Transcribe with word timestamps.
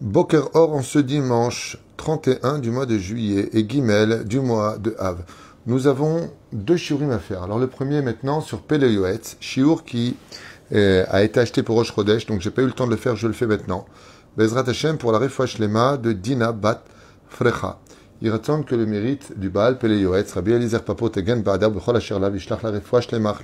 Boker 0.00 0.48
Or 0.54 0.72
en 0.72 0.80
ce 0.80 0.98
dimanche 0.98 1.76
31 1.98 2.58
du 2.58 2.70
mois 2.70 2.86
de 2.86 2.96
juillet 2.96 3.50
et 3.52 3.68
Gimel 3.68 4.24
du 4.24 4.40
mois 4.40 4.78
de 4.78 4.96
Av. 4.98 5.18
Nous 5.66 5.88
avons 5.88 6.30
deux 6.54 6.78
shiurim 6.78 7.10
à 7.10 7.18
faire. 7.18 7.42
Alors 7.42 7.58
le 7.58 7.66
premier 7.66 8.00
maintenant 8.00 8.40
sur 8.40 8.62
Peleyoetz, 8.62 9.36
shiur 9.40 9.84
qui 9.84 10.16
euh, 10.72 11.04
a 11.10 11.22
été 11.22 11.38
acheté 11.38 11.62
pour 11.62 11.76
Rosh 11.76 11.94
Chodesh, 11.94 12.24
donc 12.24 12.40
j'ai 12.40 12.50
pas 12.50 12.62
eu 12.62 12.66
le 12.66 12.72
temps 12.72 12.86
de 12.86 12.92
le 12.92 12.96
faire, 12.96 13.14
je 13.14 13.26
le 13.26 13.34
fais 13.34 13.46
maintenant. 13.46 13.84
Bezrat 14.38 14.66
Hashem 14.66 14.96
pour 14.96 15.12
la 15.12 15.18
refouach 15.18 15.58
lema 15.58 15.98
de 15.98 16.12
Dina 16.12 16.52
Bat 16.52 16.82
Frecha. 17.28 17.78
Il 18.22 18.32
attend 18.32 18.62
que 18.62 18.74
le 18.74 18.86
mérite 18.86 19.38
du 19.38 19.50
Baal 19.50 19.78
Peleyoetz, 19.78 20.32
Rabbi 20.32 20.52
Eliezer 20.52 20.82
Papo 20.82 21.10
Tegen 21.10 21.42
Ba'adar 21.42 21.70
B'chol 21.70 21.98
Asher 21.98 22.18
La 22.18 22.30
Vishlach 22.30 22.62
La 22.62 22.70
refouach 22.70 23.12
lema 23.12 23.34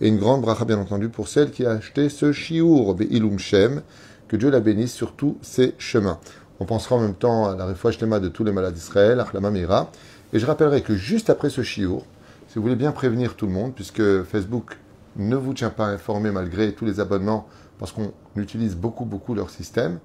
et 0.00 0.08
une 0.08 0.18
grande 0.18 0.42
bracha 0.42 0.64
bien 0.64 0.78
entendu 0.78 1.08
pour 1.08 1.26
celle 1.26 1.50
qui 1.50 1.66
a 1.66 1.72
acheté 1.72 2.08
ce 2.08 2.30
shiur 2.30 2.94
Be'ilum 2.94 3.40
Shem, 3.40 3.82
que 4.30 4.36
Dieu 4.36 4.48
la 4.48 4.60
bénisse 4.60 4.92
sur 4.92 5.16
tous 5.16 5.36
ses 5.42 5.74
chemins. 5.76 6.20
On 6.60 6.64
pensera 6.64 6.94
en 6.94 7.00
même 7.00 7.16
temps 7.16 7.50
à 7.50 7.56
la 7.56 7.66
refouach 7.66 8.00
lema 8.00 8.20
de 8.20 8.28
tous 8.28 8.44
les 8.44 8.52
malades 8.52 8.74
d'Israël, 8.74 9.18
Achlama 9.18 9.50
Meira, 9.50 9.90
et 10.32 10.38
je 10.38 10.46
rappellerai 10.46 10.82
que 10.82 10.94
juste 10.94 11.30
après 11.30 11.50
ce 11.50 11.64
shiur, 11.64 12.04
si 12.46 12.54
vous 12.54 12.62
voulez 12.62 12.76
bien 12.76 12.92
prévenir 12.92 13.34
tout 13.34 13.46
le 13.46 13.52
monde, 13.52 13.74
puisque 13.74 14.22
Facebook 14.22 14.78
ne 15.16 15.34
vous 15.34 15.52
tient 15.52 15.70
pas 15.70 15.86
informé 15.86 16.30
malgré 16.30 16.72
tous 16.74 16.84
les 16.84 17.00
abonnements, 17.00 17.48
parce 17.80 17.90
qu'on 17.90 18.12
utilise 18.36 18.76
beaucoup, 18.76 19.04
beaucoup 19.04 19.34
leur 19.34 19.50
système. 19.50 19.98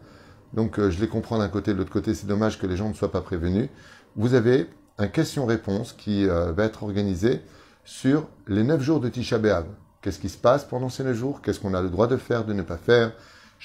Donc 0.53 0.79
euh, 0.79 0.89
je 0.89 0.99
les 0.99 1.07
comprends 1.07 1.37
d'un 1.37 1.49
côté, 1.49 1.73
de 1.73 1.77
l'autre 1.77 1.91
côté, 1.93 2.15
c'est 2.15 2.25
dommage 2.25 2.57
que 2.57 2.65
les 2.65 2.77
gens 2.77 2.89
ne 2.89 2.95
soient 2.95 3.11
pas 3.11 3.21
prévenus. 3.21 3.69
Vous 4.15 4.33
avez 4.33 4.67
un 4.97 5.07
question-réponse 5.07 5.93
qui 5.93 6.27
euh, 6.27 6.51
va 6.51 6.63
être 6.63 6.81
organisé 6.81 7.41
sur 7.83 8.27
les 8.47 8.63
9 8.63 8.81
jours 8.81 9.01
de 9.01 9.09
Tisha 9.09 9.37
B'Av. 9.37 9.65
Qu'est-ce 10.01 10.17
qui 10.17 10.29
se 10.29 10.37
passe 10.39 10.63
pendant 10.63 10.89
ces 10.89 11.03
9 11.03 11.15
jours? 11.15 11.41
Qu'est-ce 11.43 11.59
qu'on 11.59 11.75
a 11.75 11.81
le 11.83 11.89
droit 11.89 12.07
de 12.07 12.17
faire, 12.17 12.43
de 12.43 12.53
ne 12.53 12.63
pas 12.63 12.77
faire? 12.77 13.11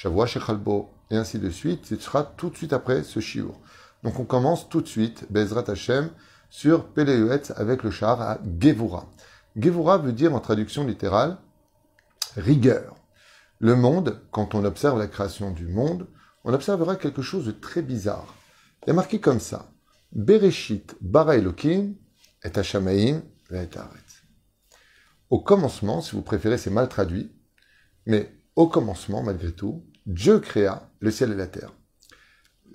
Shavua 0.01 0.25
Shechalbo, 0.25 0.95
et 1.11 1.17
ainsi 1.17 1.39
de 1.39 1.51
suite. 1.51 1.85
Ce 1.85 1.97
sera 1.97 2.25
tout 2.25 2.49
de 2.49 2.57
suite 2.57 2.73
après 2.73 3.03
ce 3.03 3.21
shiur. 3.21 3.61
Donc 4.03 4.19
on 4.19 4.25
commence 4.25 4.67
tout 4.71 4.81
de 4.81 4.87
suite, 4.87 5.27
Bezrat 5.29 5.71
Hashem, 5.71 6.09
sur 6.49 6.87
Peleuetz 6.87 7.53
avec 7.57 7.83
le 7.83 7.91
char 7.91 8.19
à 8.23 8.39
Gevura. 8.59 9.11
Gevura 9.57 9.99
veut 9.99 10.13
dire 10.13 10.35
en 10.35 10.41
traduction 10.41 10.87
littérale 10.87 11.37
rigueur. 12.35 12.97
Le 13.59 13.77
monde, 13.77 14.23
quand 14.31 14.55
on 14.55 14.65
observe 14.65 14.99
la 14.99 15.07
création 15.07 15.51
du 15.51 15.67
monde, 15.67 16.07
on 16.45 16.55
observera 16.55 16.97
quelque 16.97 17.21
chose 17.21 17.45
de 17.45 17.53
très 17.53 17.83
bizarre. 17.83 18.35
Il 18.87 18.91
a 18.91 18.95
marqué 18.95 19.21
comme 19.21 19.39
ça 19.39 19.71
Bereshit 20.13 20.97
bara 21.03 21.37
et 21.37 21.45
Hashamaim 22.43 23.21
et 23.53 23.69
Au 25.29 25.41
commencement, 25.41 26.01
si 26.01 26.17
vous 26.17 26.23
préférez, 26.23 26.57
c'est 26.57 26.71
mal 26.71 26.89
traduit, 26.89 27.31
mais 28.07 28.35
au 28.57 28.67
commencement, 28.67 29.23
malgré 29.23 29.53
tout, 29.53 29.85
Dieu 30.07 30.41
créa 30.41 30.91
le 31.01 31.11
ciel 31.11 31.33
et 31.33 31.37
la 31.37 31.47
terre. 31.47 31.73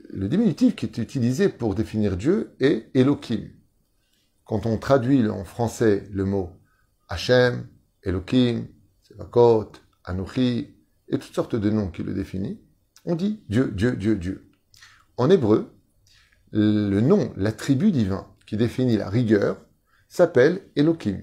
Le 0.09 0.27
diminutif 0.27 0.75
qui 0.75 0.85
est 0.85 0.97
utilisé 0.97 1.49
pour 1.49 1.75
définir 1.75 2.17
Dieu 2.17 2.55
est 2.59 2.89
Elohim. 2.93 3.49
Quand 4.43 4.65
on 4.65 4.77
traduit 4.77 5.27
en 5.27 5.43
français 5.43 6.07
le 6.11 6.25
mot 6.25 6.51
Hachem, 7.09 7.67
Elohim, 8.03 8.67
Sevakot, 9.03 9.71
Anochi, 10.03 10.75
et 11.07 11.19
toutes 11.19 11.33
sortes 11.33 11.55
de 11.55 11.69
noms 11.69 11.89
qui 11.89 12.03
le 12.03 12.13
définissent, 12.13 12.59
on 13.05 13.15
dit 13.15 13.43
Dieu, 13.49 13.71
Dieu, 13.71 13.95
Dieu, 13.95 14.15
Dieu. 14.15 14.49
En 15.17 15.29
hébreu, 15.29 15.73
le 16.51 17.01
nom, 17.01 17.33
l'attribut 17.35 17.91
divin 17.91 18.27
qui 18.45 18.57
définit 18.57 18.97
la 18.97 19.09
rigueur, 19.09 19.57
s'appelle 20.07 20.61
Elohim. 20.75 21.21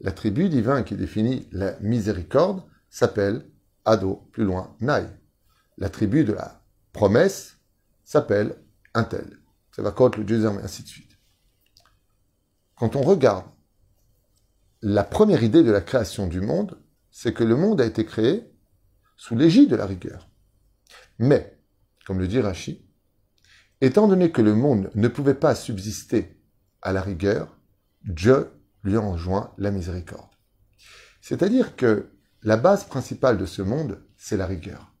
L'attribut 0.00 0.48
divin 0.48 0.82
qui 0.82 0.96
définit 0.96 1.48
la 1.52 1.78
miséricorde 1.80 2.62
s'appelle 2.90 3.46
Ado, 3.84 4.28
plus 4.32 4.44
loin, 4.44 4.74
Nai. 4.80 5.04
L'attribut 5.78 6.24
de 6.24 6.32
la 6.32 6.62
promesse 6.92 7.58
s'appelle 8.04 8.56
un 8.94 9.04
tel. 9.04 9.38
Sevakot, 9.74 10.10
le 10.16 10.24
Dieu 10.24 10.38
des 10.38 10.46
ainsi 10.46 10.82
de 10.82 10.88
suite. 10.88 11.18
Quand 12.76 12.96
on 12.96 13.02
regarde 13.02 13.46
la 14.82 15.04
première 15.04 15.42
idée 15.42 15.62
de 15.62 15.70
la 15.70 15.80
création 15.80 16.26
du 16.26 16.40
monde, 16.40 16.78
c'est 17.10 17.32
que 17.32 17.44
le 17.44 17.56
monde 17.56 17.80
a 17.80 17.86
été 17.86 18.04
créé 18.04 18.52
sous 19.16 19.34
l'égide 19.34 19.70
de 19.70 19.76
la 19.76 19.86
rigueur. 19.86 20.28
Mais, 21.18 21.58
comme 22.06 22.18
le 22.18 22.28
dit 22.28 22.40
Rachi, 22.40 22.84
étant 23.80 24.08
donné 24.08 24.30
que 24.30 24.42
le 24.42 24.54
monde 24.54 24.90
ne 24.94 25.08
pouvait 25.08 25.34
pas 25.34 25.54
subsister 25.54 26.40
à 26.82 26.92
la 26.92 27.02
rigueur, 27.02 27.56
Dieu 28.04 28.50
lui 28.82 28.96
enjoint 28.96 29.54
la 29.58 29.70
miséricorde. 29.70 30.30
C'est-à-dire 31.20 31.76
que 31.76 32.10
la 32.42 32.56
base 32.56 32.84
principale 32.84 33.38
de 33.38 33.46
ce 33.46 33.62
monde, 33.62 34.02
c'est 34.16 34.36
la 34.36 34.46
rigueur. 34.46 34.93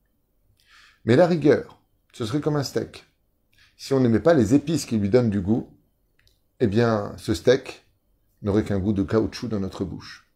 Mais 1.04 1.16
la 1.16 1.26
rigueur, 1.26 1.80
ce 2.12 2.24
serait 2.24 2.40
comme 2.40 2.56
un 2.56 2.62
steak. 2.62 3.04
Si 3.76 3.92
on 3.92 4.00
n'aimait 4.00 4.20
pas 4.20 4.34
les 4.34 4.54
épices 4.54 4.86
qui 4.86 4.98
lui 4.98 5.10
donnent 5.10 5.30
du 5.30 5.40
goût, 5.40 5.68
eh 6.60 6.66
bien, 6.66 7.12
ce 7.18 7.34
steak 7.34 7.86
n'aurait 8.42 8.64
qu'un 8.64 8.78
goût 8.78 8.92
de 8.92 9.02
caoutchouc 9.02 9.48
dans 9.48 9.60
notre 9.60 9.84
bouche. 9.84 10.26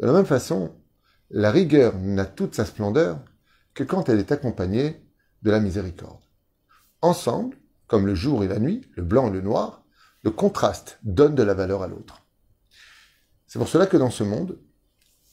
De 0.00 0.06
la 0.06 0.12
même 0.12 0.26
façon, 0.26 0.74
la 1.30 1.50
rigueur 1.50 1.96
n'a 1.98 2.26
toute 2.26 2.54
sa 2.54 2.64
splendeur 2.64 3.20
que 3.74 3.84
quand 3.84 4.08
elle 4.08 4.18
est 4.18 4.32
accompagnée 4.32 5.02
de 5.42 5.50
la 5.50 5.60
miséricorde. 5.60 6.22
Ensemble, 7.00 7.56
comme 7.86 8.06
le 8.06 8.14
jour 8.14 8.42
et 8.42 8.48
la 8.48 8.58
nuit, 8.58 8.88
le 8.96 9.02
blanc 9.02 9.28
et 9.28 9.32
le 9.32 9.40
noir, 9.40 9.84
le 10.22 10.30
contraste 10.30 10.98
donne 11.02 11.34
de 11.34 11.42
la 11.42 11.54
valeur 11.54 11.82
à 11.82 11.88
l'autre. 11.88 12.22
C'est 13.46 13.58
pour 13.58 13.68
cela 13.68 13.86
que 13.86 13.96
dans 13.96 14.10
ce 14.10 14.24
monde, 14.24 14.58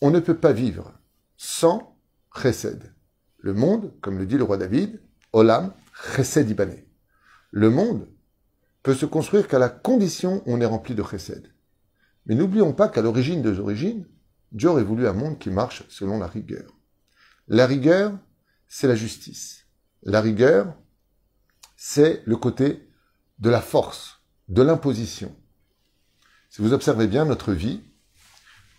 on 0.01 0.11
ne 0.11 0.19
peut 0.19 0.37
pas 0.37 0.51
vivre 0.51 0.93
sans 1.37 1.97
chesed. 2.35 2.93
Le 3.41 3.53
monde, 3.53 3.93
comme 4.01 4.17
le 4.17 4.25
dit 4.25 4.37
le 4.37 4.43
roi 4.43 4.57
David, 4.57 4.99
Olam 5.33 5.73
chesed 6.15 6.49
ibané. 6.49 6.85
Le 7.51 7.69
monde 7.69 8.07
peut 8.83 8.93
se 8.93 9.05
construire 9.05 9.47
qu'à 9.47 9.59
la 9.59 9.69
condition 9.69 10.43
on 10.45 10.61
est 10.61 10.65
rempli 10.65 10.95
de 10.95 11.03
chesed. 11.03 11.51
Mais 12.25 12.35
n'oublions 12.35 12.73
pas 12.73 12.89
qu'à 12.89 13.01
l'origine 13.01 13.41
des 13.41 13.59
origines, 13.59 14.05
Dieu 14.51 14.69
aurait 14.69 14.83
voulu 14.83 15.07
un 15.07 15.13
monde 15.13 15.39
qui 15.39 15.49
marche 15.49 15.83
selon 15.89 16.19
la 16.19 16.27
rigueur. 16.27 16.71
La 17.47 17.65
rigueur, 17.65 18.17
c'est 18.67 18.87
la 18.87 18.95
justice. 18.95 19.65
La 20.03 20.21
rigueur, 20.21 20.75
c'est 21.75 22.21
le 22.25 22.35
côté 22.35 22.89
de 23.39 23.49
la 23.49 23.61
force, 23.61 24.21
de 24.47 24.61
l'imposition. 24.61 25.35
Si 26.49 26.61
vous 26.61 26.73
observez 26.73 27.07
bien 27.07 27.25
notre 27.25 27.53
vie, 27.53 27.81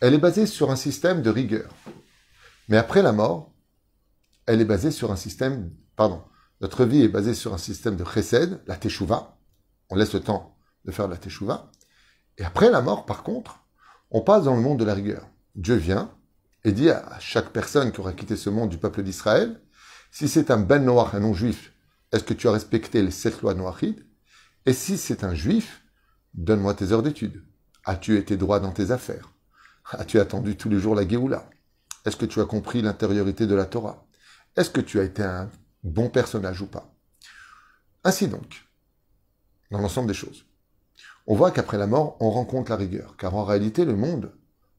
elle 0.01 0.15
est 0.15 0.19
basée 0.19 0.47
sur 0.47 0.71
un 0.71 0.77
système 0.77 1.23
de 1.23 1.31
rigueur. 1.31 1.75
Mais 2.69 2.77
après 2.77 3.03
la 3.03 3.13
mort, 3.13 3.50
elle 4.47 4.61
est 4.61 4.67
basée 4.67 4.91
sur 4.91 5.13
un 5.13 5.17
système, 5.17 5.71
pardon, 5.97 6.23
notre 6.61 6.85
vie 6.85 7.03
est 7.03 7.09
basée 7.09 7.35
sur 7.35 7.55
un 7.55 7.59
système 7.59 7.97
de 7.97 8.05
chesed, 8.05 8.61
la 8.67 8.77
teshuva, 8.77 9.39
on 9.89 9.97
laisse 9.97 10.13
le 10.13 10.21
temps 10.21 10.57
de 10.85 10.93
faire 10.93 11.09
la 11.09 11.17
teshuva. 11.17 11.71
Et 12.39 12.45
après 12.45 12.71
la 12.71 12.81
mort, 12.81 13.07
par 13.07 13.23
contre, 13.23 13.65
on 14.11 14.21
passe 14.21 14.45
dans 14.45 14.57
le 14.57 14.63
monde 14.63 14.79
de 14.79 14.85
la 14.85 14.95
rigueur. 14.95 15.29
Dieu 15.55 15.75
vient 15.75 16.15
et 16.65 16.73
dit 16.73 16.91
à 16.91 17.19
chaque 17.19 17.51
personne 17.51 17.93
qui 17.93 18.01
aura 18.01 18.13
quitté 18.13 18.37
ce 18.37 18.51
monde 18.51 18.71
du 18.71 18.79
peuple 18.79 19.03
d'Israël, 19.03 19.61
si 20.11 20.29
c'est 20.29 20.51
un 20.51 20.59
ben 20.59 20.85
noir, 20.85 21.15
un 21.15 21.21
non-juif, 21.21 21.73
est-ce 22.13 22.25
que 22.25 22.35
tu 22.35 22.49
as 22.49 22.53
respecté 22.53 23.03
les 23.03 23.11
sept 23.11 23.41
lois 23.43 23.55
noachides? 23.55 24.05
Et 24.67 24.73
si 24.73 24.99
c'est 24.99 25.25
un 25.25 25.35
juif, 25.35 25.83
donne-moi 26.35 26.75
tes 26.75 26.93
heures 26.93 27.03
d'études. 27.03 27.43
As-tu 27.85 28.19
été 28.19 28.37
droit 28.37 28.61
dans 28.61 28.73
tes 28.73 28.91
affaires? 28.91 29.33
As-tu 29.93 30.21
attendu 30.21 30.57
tous 30.57 30.69
les 30.69 30.79
jours 30.79 30.95
la 30.95 31.09
Géoula? 31.09 31.49
Est-ce 32.05 32.17
que 32.17 32.27
tu 32.27 32.41
as 32.41 32.45
compris 32.45 32.83
l'intériorité 32.83 33.47
de 33.47 33.55
la 33.55 33.65
Torah? 33.65 34.07
Est-ce 34.57 34.71
que 34.71 34.81
tu 34.81 34.99
as 34.99 35.05
été 35.05 35.23
un 35.23 35.49
bon 35.85 36.09
personnage 36.11 36.61
ou 36.61 36.67
pas? 36.67 36.93
Ainsi 38.03 38.27
donc, 38.27 38.67
dans 39.71 39.79
l'ensemble 39.79 40.09
des 40.09 40.15
choses. 40.15 40.45
On 41.29 41.37
voit 41.37 41.53
qu'après 41.53 41.79
la 41.79 41.87
mort, 41.87 42.17
on 42.19 42.31
rencontre 42.31 42.71
la 42.71 42.77
rigueur, 42.77 43.17
car 43.17 43.37
en 43.37 43.45
réalité, 43.45 43.85
le 43.85 43.95
monde 43.95 44.33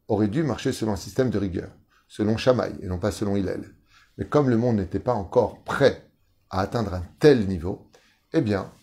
aurait 0.09 0.27
dû 0.27 0.43
marcher 0.43 0.73
selon 0.73 0.91
un 0.91 0.97
système 0.97 1.29
de 1.29 1.37
rigueur, 1.37 1.69
selon 2.09 2.35
Shamaï 2.35 2.73
et 2.81 2.87
non 2.87 2.99
pas 2.99 3.11
selon 3.11 3.37
Hillel. 3.37 3.73
Mais 4.17 4.25
comme 4.25 4.49
le 4.49 4.57
monde 4.57 4.75
n'était 4.75 4.99
pas 4.99 5.13
encore 5.13 5.63
prêt 5.63 6.11
à 6.49 6.59
atteindre 6.59 6.93
un 6.93 7.05
tel 7.19 7.47
niveau, 7.47 7.90
eh 8.34 8.41
bien, 8.41 8.73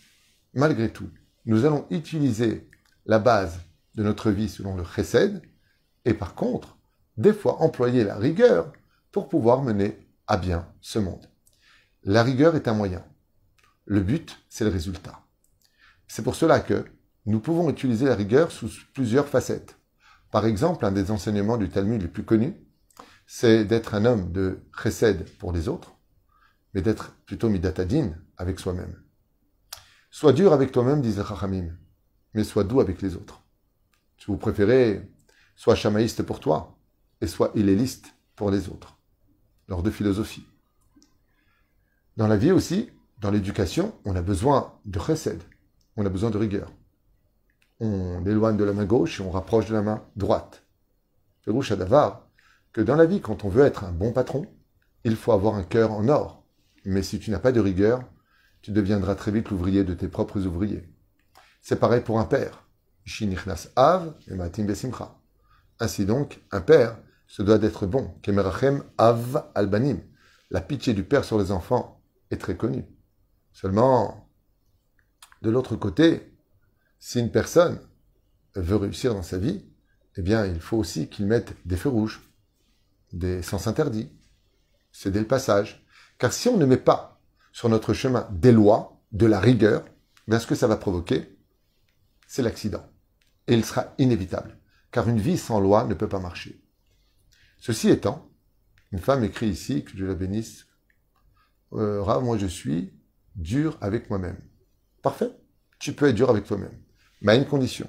malgré 0.55 0.91
tout, 0.91 1.09
nous 1.45 1.65
allons 1.65 1.85
utiliser 1.91 2.67
la 3.05 3.19
base 3.19 3.59
de 3.93 4.01
notre 4.01 4.31
vie 4.31 4.49
selon 4.49 4.75
le 4.75 4.83
chesed, 4.83 5.43
et 6.05 6.15
par 6.15 6.33
contre, 6.33 6.79
des 7.17 7.33
fois 7.33 7.61
employer 7.61 8.03
la 8.03 8.15
rigueur 8.15 8.73
pour 9.11 9.29
pouvoir 9.29 9.61
mener 9.61 10.08
à 10.29 10.37
bien 10.37 10.71
ce 10.79 10.99
monde. 10.99 11.25
La 12.03 12.23
rigueur 12.23 12.55
est 12.55 12.67
un 12.67 12.75
moyen. 12.75 13.03
Le 13.85 13.99
but, 13.99 14.37
c'est 14.47 14.63
le 14.63 14.69
résultat. 14.69 15.19
C'est 16.07 16.21
pour 16.21 16.35
cela 16.35 16.59
que 16.59 16.85
nous 17.25 17.39
pouvons 17.39 17.69
utiliser 17.69 18.05
la 18.05 18.15
rigueur 18.15 18.51
sous 18.51 18.69
plusieurs 18.93 19.27
facettes. 19.27 19.75
Par 20.31 20.45
exemple, 20.45 20.85
un 20.85 20.91
des 20.91 21.09
enseignements 21.09 21.57
du 21.57 21.69
Talmud 21.69 21.99
les 21.99 22.07
plus 22.07 22.23
connus, 22.23 22.55
c'est 23.25 23.65
d'être 23.65 23.95
un 23.95 24.05
homme 24.05 24.31
de 24.31 24.59
chesed 24.71 25.25
pour 25.39 25.51
les 25.51 25.67
autres, 25.67 25.95
mais 26.75 26.83
d'être 26.83 27.15
plutôt 27.25 27.49
midatadin 27.49 28.13
avec 28.37 28.59
soi-même. 28.59 29.01
Sois 30.11 30.33
dur 30.33 30.53
avec 30.53 30.71
toi-même, 30.71 31.01
disait 31.01 31.25
Chachamim, 31.27 31.75
mais 32.35 32.43
sois 32.43 32.63
doux 32.63 32.81
avec 32.81 33.01
les 33.01 33.15
autres. 33.15 33.41
Si 34.19 34.27
vous 34.27 34.37
préférez, 34.37 35.11
sois 35.55 35.75
chamaïste 35.75 36.21
pour 36.21 36.39
toi 36.39 36.77
et 37.19 37.27
sois 37.27 37.51
hilléliste 37.55 38.13
pour 38.35 38.51
les 38.51 38.69
autres. 38.69 38.98
Lors 39.69 39.83
de 39.83 39.91
philosophie. 39.91 40.47
Dans 42.17 42.25
la 42.25 42.37
vie 42.37 42.51
aussi, 42.51 42.89
dans 43.19 43.29
l'éducation, 43.29 43.93
on 44.03 44.15
a 44.15 44.21
besoin 44.23 44.73
de 44.85 44.99
chesed, 44.99 45.43
on 45.95 46.07
a 46.07 46.09
besoin 46.09 46.31
de 46.31 46.39
rigueur. 46.39 46.73
On 47.79 48.25
éloigne 48.25 48.57
de 48.57 48.63
la 48.63 48.73
main 48.73 48.85
gauche 48.85 49.19
et 49.19 49.23
on 49.23 49.29
rapproche 49.29 49.67
de 49.67 49.75
la 49.75 49.83
main 49.83 50.03
droite. 50.15 50.63
à 51.47 51.75
d'avoir 51.75 52.27
que 52.73 52.81
dans 52.81 52.95
la 52.95 53.05
vie, 53.05 53.21
quand 53.21 53.45
on 53.45 53.49
veut 53.49 53.63
être 53.63 53.83
un 53.83 53.91
bon 53.91 54.11
patron, 54.11 54.47
il 55.03 55.15
faut 55.15 55.33
avoir 55.33 55.53
un 55.53 55.63
cœur 55.63 55.91
en 55.91 56.07
or. 56.07 56.43
Mais 56.83 57.03
si 57.03 57.19
tu 57.19 57.29
n'as 57.29 57.37
pas 57.37 57.51
de 57.51 57.59
rigueur, 57.59 58.01
tu 58.63 58.71
deviendras 58.71 59.13
très 59.13 59.31
vite 59.31 59.51
l'ouvrier 59.51 59.83
de 59.83 59.93
tes 59.93 60.07
propres 60.07 60.47
ouvriers. 60.47 60.89
C'est 61.61 61.79
pareil 61.79 62.01
pour 62.01 62.19
un 62.19 62.25
père. 62.25 62.67
besimcha. 64.65 65.15
Ainsi 65.79 66.07
donc, 66.07 66.41
un 66.51 66.61
père 66.61 66.97
se 67.29 67.43
doit 67.43 67.59
d'être 67.59 67.85
bon. 67.85 68.15
Kemerachem 68.23 68.83
av 68.97 69.45
albanim. 69.55 70.01
La 70.49 70.61
pitié 70.61 70.93
du 70.93 71.03
père 71.03 71.23
sur 71.23 71.39
les 71.39 71.51
enfants 71.51 72.01
est 72.31 72.37
très 72.37 72.57
connue. 72.57 72.85
Seulement, 73.53 74.29
de 75.43 75.51
l'autre 75.51 75.75
côté, 75.75 76.35
si 76.97 77.19
une 77.19 77.31
personne 77.31 77.79
veut 78.55 78.75
réussir 78.75 79.13
dans 79.13 79.21
sa 79.21 79.37
vie, 79.37 79.63
eh 80.17 80.23
bien, 80.23 80.45
il 80.45 80.59
faut 80.59 80.77
aussi 80.77 81.07
qu'il 81.07 81.27
mette 81.27 81.53
des 81.65 81.77
feux 81.77 81.89
rouges, 81.89 82.27
des 83.13 83.43
sens 83.43 83.67
interdits, 83.67 84.11
céder 84.91 85.19
le 85.19 85.27
passage. 85.27 85.85
Car 86.17 86.33
si 86.33 86.49
on 86.49 86.57
ne 86.57 86.65
met 86.65 86.77
pas 86.77 87.21
sur 87.51 87.69
notre 87.69 87.93
chemin 87.93 88.27
des 88.31 88.51
lois, 88.51 88.99
de 89.11 89.25
la 89.25 89.39
rigueur, 89.39 89.85
bien 90.27 90.39
ce 90.39 90.47
que 90.47 90.55
ça 90.55 90.67
va 90.67 90.77
provoquer, 90.77 91.37
c'est 92.27 92.41
l'accident. 92.41 92.85
Et 93.47 93.53
il 93.53 93.63
sera 93.63 93.93
inévitable. 93.99 94.57
Car 94.91 95.07
une 95.07 95.19
vie 95.19 95.37
sans 95.37 95.59
loi 95.59 95.85
ne 95.85 95.93
peut 95.93 96.09
pas 96.09 96.19
marcher. 96.19 96.61
Ceci 97.59 97.89
étant, 97.89 98.29
une 98.91 98.99
femme 98.99 99.23
écrit 99.23 99.47
ici, 99.47 99.83
que 99.83 99.91
Dieu 99.91 100.07
la 100.07 100.15
bénisse, 100.15 100.67
euh, 101.73 102.03
moi 102.21 102.37
je 102.37 102.47
suis 102.47 102.93
dur 103.35 103.77
avec 103.81 104.09
moi-même. 104.09 104.37
Parfait, 105.01 105.31
tu 105.79 105.93
peux 105.93 106.07
être 106.07 106.15
dur 106.15 106.29
avec 106.29 106.45
toi-même, 106.45 106.77
mais 107.21 107.33
à 107.33 107.35
une 107.35 107.45
condition. 107.45 107.87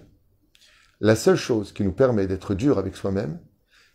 La 1.00 1.16
seule 1.16 1.36
chose 1.36 1.72
qui 1.72 1.82
nous 1.82 1.92
permet 1.92 2.26
d'être 2.26 2.54
dur 2.54 2.78
avec 2.78 2.96
soi-même, 2.96 3.40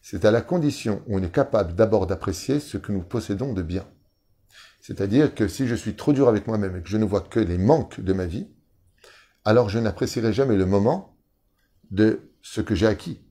c'est 0.01 0.25
à 0.25 0.31
la 0.31 0.41
condition 0.41 1.03
où 1.07 1.17
on 1.17 1.23
est 1.23 1.31
capable 1.31 1.75
d'abord 1.75 2.07
d'apprécier 2.07 2.59
ce 2.59 2.77
que 2.77 2.91
nous 2.91 3.01
possédons 3.01 3.53
de 3.53 3.61
bien. 3.61 3.85
C'est-à-dire 4.81 5.33
que 5.33 5.47
si 5.47 5.67
je 5.67 5.75
suis 5.75 5.95
trop 5.95 6.13
dur 6.13 6.27
avec 6.27 6.47
moi-même 6.47 6.77
et 6.77 6.81
que 6.81 6.89
je 6.89 6.97
ne 6.97 7.05
vois 7.05 7.21
que 7.21 7.39
les 7.39 7.57
manques 7.57 7.99
de 7.99 8.13
ma 8.13 8.25
vie, 8.25 8.47
alors 9.43 9.69
je 9.69 9.79
n'apprécierai 9.79 10.31
jamais 10.31 10.55
le 10.55 10.65
moment 10.65 11.17
de 11.91 12.31
ce 12.41 12.61
que 12.61 12.75
j'ai 12.75 12.87
acquis. 12.87 13.24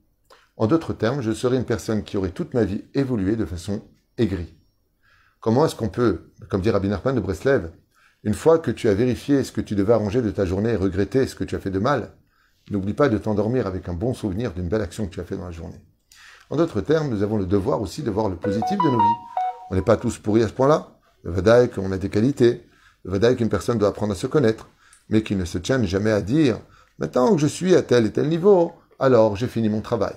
En 0.57 0.67
d'autres 0.67 0.93
termes, 0.93 1.21
je 1.21 1.33
serai 1.33 1.57
une 1.57 1.65
personne 1.65 2.05
qui 2.05 2.17
aurait 2.17 2.31
toute 2.31 2.55
ma 2.55 2.65
vie 2.65 2.85
évolué 2.95 3.35
de 3.35 3.45
façon 3.45 3.83
aigrie. 4.19 4.55
Comment 5.41 5.67
est-ce 5.67 5.75
qu'on 5.75 5.89
peut, 5.89 6.33
comme 6.49 6.61
dit 6.61 6.71
Rabbi 6.71 6.89
Nachman 6.89 7.15
de 7.15 7.21
Breslev, 7.21 7.71
une 8.23 8.35
fois 8.35 8.59
que 8.59 8.71
tu 8.71 8.89
as 8.89 8.95
vérifié 8.95 9.43
ce 9.45 9.53
que 9.53 9.61
tu 9.61 9.75
devais 9.75 9.93
arranger 9.93 10.23
de 10.23 10.31
ta 10.31 10.47
journée 10.47 10.71
et 10.71 10.77
regretter 10.77 11.27
ce 11.27 11.35
que 11.35 11.45
tu 11.45 11.57
as 11.57 11.59
fait 11.59 11.71
de 11.71 11.79
mal, 11.79 12.13
n'oublie 12.71 12.95
pas 12.95 13.09
de 13.09 13.19
t'endormir 13.19 13.67
avec 13.67 13.89
un 13.89 13.93
bon 13.93 14.15
souvenir 14.15 14.53
d'une 14.53 14.69
belle 14.69 14.81
action 14.81 15.07
que 15.07 15.15
tu 15.15 15.21
as 15.21 15.25
fait 15.25 15.37
dans 15.37 15.45
la 15.45 15.51
journée. 15.51 15.81
En 16.51 16.57
d'autres 16.57 16.81
termes, 16.81 17.09
nous 17.09 17.23
avons 17.23 17.37
le 17.37 17.47
devoir 17.47 17.81
aussi 17.81 18.03
de 18.03 18.11
voir 18.11 18.29
le 18.29 18.37
positif 18.37 18.79
de 18.79 18.91
nos 18.91 18.99
vies. 18.99 19.21
On 19.71 19.75
n'est 19.75 19.83
pas 19.83 19.97
tous 19.97 20.19
pourris 20.19 20.43
à 20.43 20.49
ce 20.49 20.53
point-là. 20.53 20.97
Le 21.25 21.33
Vadaï, 21.33 21.69
qu'on 21.69 21.91
a 21.91 21.99
des 21.99 22.11
qualités. 22.11 22.67
Le 23.03 23.11
Vadaï, 23.11 23.37
qu'une 23.37 23.49
personne 23.49 23.79
doit 23.79 23.89
apprendre 23.89 24.13
à 24.13 24.17
se 24.17 24.27
connaître, 24.27 24.69
mais 25.09 25.23
qui 25.23 25.37
ne 25.37 25.45
se 25.45 25.59
tienne 25.59 25.85
jamais 25.85 26.13
à 26.13 26.23
dire 26.23 26.59
Maintenant 26.99 27.35
que 27.35 27.41
je 27.41 27.47
suis 27.47 27.75
à 27.75 27.83
tel 27.83 28.07
et 28.07 28.13
tel 28.13 28.29
niveau, 28.29 28.73
alors 29.01 29.37
j'ai 29.37 29.49
fini 29.49 29.69
mon 29.69 29.81
travail. 29.81 30.15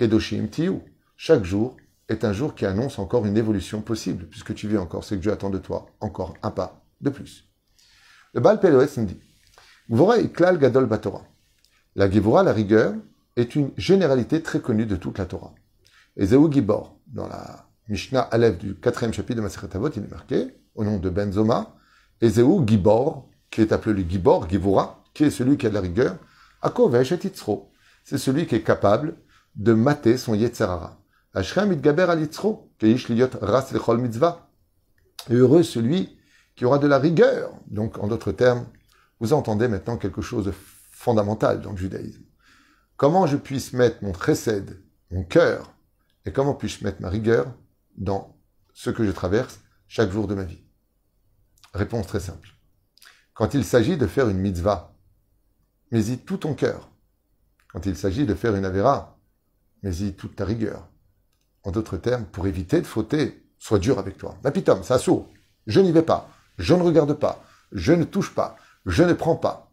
Kedoshim 0.00 0.48
Tiyu. 0.48 0.80
Chaque 1.18 1.44
jour 1.44 1.76
est 2.08 2.24
un 2.24 2.32
jour 2.32 2.54
qui 2.54 2.64
annonce 2.64 2.98
encore 2.98 3.26
une 3.26 3.36
évolution 3.36 3.82
possible, 3.82 4.26
puisque 4.30 4.54
tu 4.54 4.66
vis 4.66 4.78
encore 4.78 5.04
ce 5.04 5.14
que 5.14 5.20
Dieu 5.20 5.30
attend 5.30 5.50
de 5.50 5.58
toi, 5.58 5.90
encore 6.00 6.32
un 6.42 6.50
pas 6.50 6.82
de 7.02 7.10
plus. 7.10 7.46
Le 8.32 8.40
Baal 8.40 8.60
Peloès 8.60 8.96
nous 8.96 9.04
dit 9.04 9.20
Iklal 9.90 10.58
Gadol 10.58 10.86
Batora. 10.86 11.26
La 11.96 12.10
Givora, 12.10 12.42
la 12.42 12.54
rigueur, 12.54 12.94
est 13.36 13.54
une 13.54 13.72
généralité 13.76 14.42
très 14.42 14.60
connue 14.60 14.86
de 14.86 14.96
toute 14.96 15.18
la 15.18 15.26
Torah. 15.26 15.54
Et 16.16 16.26
Gibor, 16.26 16.98
dans 17.06 17.28
la 17.28 17.66
Mishnah 17.88 18.22
Aleph 18.22 18.56
du 18.56 18.76
quatrième 18.76 19.12
chapitre 19.12 19.36
de 19.36 19.42
Maseret 19.42 19.76
Avot, 19.76 19.90
il 19.90 20.04
est 20.04 20.10
marqué, 20.10 20.54
au 20.76 20.82
nom 20.82 20.96
de 20.96 21.10
Benzoma, 21.10 21.76
et 22.22 22.30
Zéou 22.30 22.66
Gibor, 22.66 23.28
qui 23.50 23.60
est 23.60 23.70
appelé 23.70 24.02
le 24.02 24.08
Gibor, 24.08 24.48
Givora, 24.48 25.04
qui 25.12 25.24
est 25.24 25.30
celui 25.30 25.58
qui 25.58 25.66
a 25.66 25.68
de 25.68 25.74
la 25.74 25.82
rigueur, 25.82 26.16
Akovesh 26.62 27.12
et 27.12 27.18
C'est 28.02 28.16
celui 28.16 28.46
qui 28.46 28.54
est 28.54 28.62
capable 28.62 29.16
de 29.56 29.72
mater 29.72 30.16
son 30.16 30.34
Yetzerara. 30.34 31.00
Mitzvah. 33.98 34.50
Heureux 35.30 35.62
celui 35.62 36.18
qui 36.56 36.64
aura 36.64 36.78
de 36.78 36.86
la 36.86 36.98
rigueur. 36.98 37.52
Donc, 37.66 37.98
en 37.98 38.08
d'autres 38.08 38.32
termes, 38.32 38.66
vous 39.20 39.32
entendez 39.32 39.68
maintenant 39.68 39.96
quelque 39.96 40.22
chose 40.22 40.46
de 40.46 40.52
fondamental 40.90 41.60
dans 41.60 41.72
le 41.72 41.76
judaïsme. 41.76 42.24
Comment 42.96 43.26
je 43.26 43.36
puisse 43.36 43.72
mettre 43.72 44.02
mon 44.02 44.12
chesed, 44.12 44.82
mon 45.10 45.24
cœur, 45.24 45.74
et 46.26 46.32
comment 46.32 46.54
puis-je 46.54 46.84
mettre 46.84 47.00
ma 47.00 47.08
rigueur 47.08 47.46
dans 47.96 48.36
ce 48.74 48.90
que 48.90 49.06
je 49.06 49.10
traverse 49.10 49.60
chaque 49.88 50.10
jour 50.10 50.26
de 50.26 50.34
ma 50.34 50.44
vie? 50.44 50.62
Réponse 51.72 52.06
très 52.06 52.20
simple. 52.20 52.50
Quand 53.32 53.54
il 53.54 53.64
s'agit 53.64 53.96
de 53.96 54.06
faire 54.06 54.28
une 54.28 54.38
mitzvah, 54.38 54.94
mets-y 55.92 56.18
tout 56.18 56.38
ton 56.38 56.54
cœur. 56.54 56.90
Quand 57.68 57.86
il 57.86 57.96
s'agit 57.96 58.26
de 58.26 58.34
faire 58.34 58.54
une 58.56 58.64
avéra, 58.64 59.19
mets-y 59.82 60.14
toute 60.14 60.36
ta 60.36 60.44
rigueur. 60.44 60.88
En 61.62 61.70
d'autres 61.70 61.96
termes, 61.96 62.24
pour 62.24 62.46
éviter 62.46 62.80
de 62.80 62.86
fauter, 62.86 63.42
sois 63.58 63.78
dur 63.78 63.98
avec 63.98 64.16
toi. 64.16 64.36
Mapitom, 64.44 64.82
ça 64.82 64.98
sourd. 64.98 65.28
Je 65.66 65.80
n'y 65.80 65.92
vais 65.92 66.02
pas. 66.02 66.30
Je 66.58 66.74
ne 66.74 66.82
regarde 66.82 67.14
pas. 67.14 67.42
Je 67.72 67.92
ne 67.92 68.04
touche 68.04 68.34
pas. 68.34 68.56
Je 68.86 69.02
ne 69.02 69.12
prends 69.12 69.36
pas. 69.36 69.70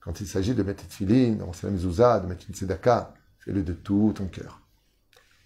Quand 0.00 0.20
il 0.20 0.26
s'agit 0.26 0.54
de 0.54 0.62
mettre 0.62 0.84
une 0.84 0.90
filine, 0.90 1.38
de 1.38 1.68
mezouza, 1.68 2.20
de 2.20 2.26
mettre 2.26 2.44
une 2.48 2.54
sedaka, 2.54 3.14
fais-le 3.38 3.62
de 3.62 3.72
tout 3.72 4.12
ton 4.14 4.26
cœur. 4.26 4.60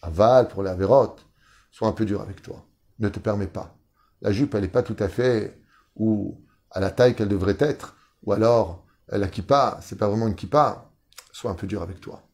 Aval, 0.03 0.49
pour 0.49 0.63
la 0.63 0.75
vérote, 0.75 1.27
sois 1.71 1.89
un 1.89 1.93
peu 1.93 2.05
dur 2.05 2.21
avec 2.21 2.43
toi. 2.43 2.65
Ne 2.99 3.09
te 3.09 3.19
permets 3.19 3.47
pas. 3.47 3.77
La 4.21 4.33
jupe, 4.33 4.55
elle 4.55 4.63
n'est 4.63 4.69
pas 4.69 4.83
tout 4.83 4.97
à 4.99 5.09
fait 5.09 5.61
ou 5.95 6.41
à 6.71 6.81
la 6.81 6.91
taille 6.91 7.15
qu'elle 7.15 7.29
devrait 7.29 7.57
être, 7.61 7.97
ou 8.23 8.33
alors 8.33 8.85
la 9.09 9.29
kippa, 9.29 9.79
c'est 9.83 9.97
pas 9.97 10.09
vraiment 10.09 10.29
une 10.29 10.35
kippa. 10.35 10.91
Sois 11.33 11.51
un 11.51 11.55
peu 11.55 11.67
dur 11.67 11.83
avec 11.83 12.01
toi. 12.01 12.28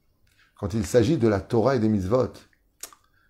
Quand 0.64 0.72
il 0.72 0.86
s'agit 0.86 1.18
de 1.18 1.28
la 1.28 1.42
Torah 1.42 1.76
et 1.76 1.78
des 1.78 1.90
mitzvot, 1.90 2.32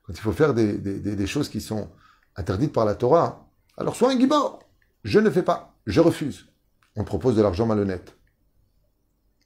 quand 0.04 0.12
il 0.12 0.20
faut 0.20 0.30
faire 0.30 0.54
des, 0.54 1.26
choses 1.26 1.48
qui 1.48 1.60
sont 1.60 1.90
interdites 2.36 2.72
par 2.72 2.84
la 2.84 2.94
Torah, 2.94 3.50
alors 3.76 3.96
sois 3.96 4.12
un 4.12 4.16
gibor. 4.16 4.62
Je 5.02 5.18
ne 5.18 5.28
fais 5.28 5.42
pas. 5.42 5.76
Je 5.84 6.00
refuse. 6.00 6.46
On 6.94 7.02
propose 7.02 7.34
de 7.34 7.42
l'argent 7.42 7.66
malhonnête. 7.66 8.16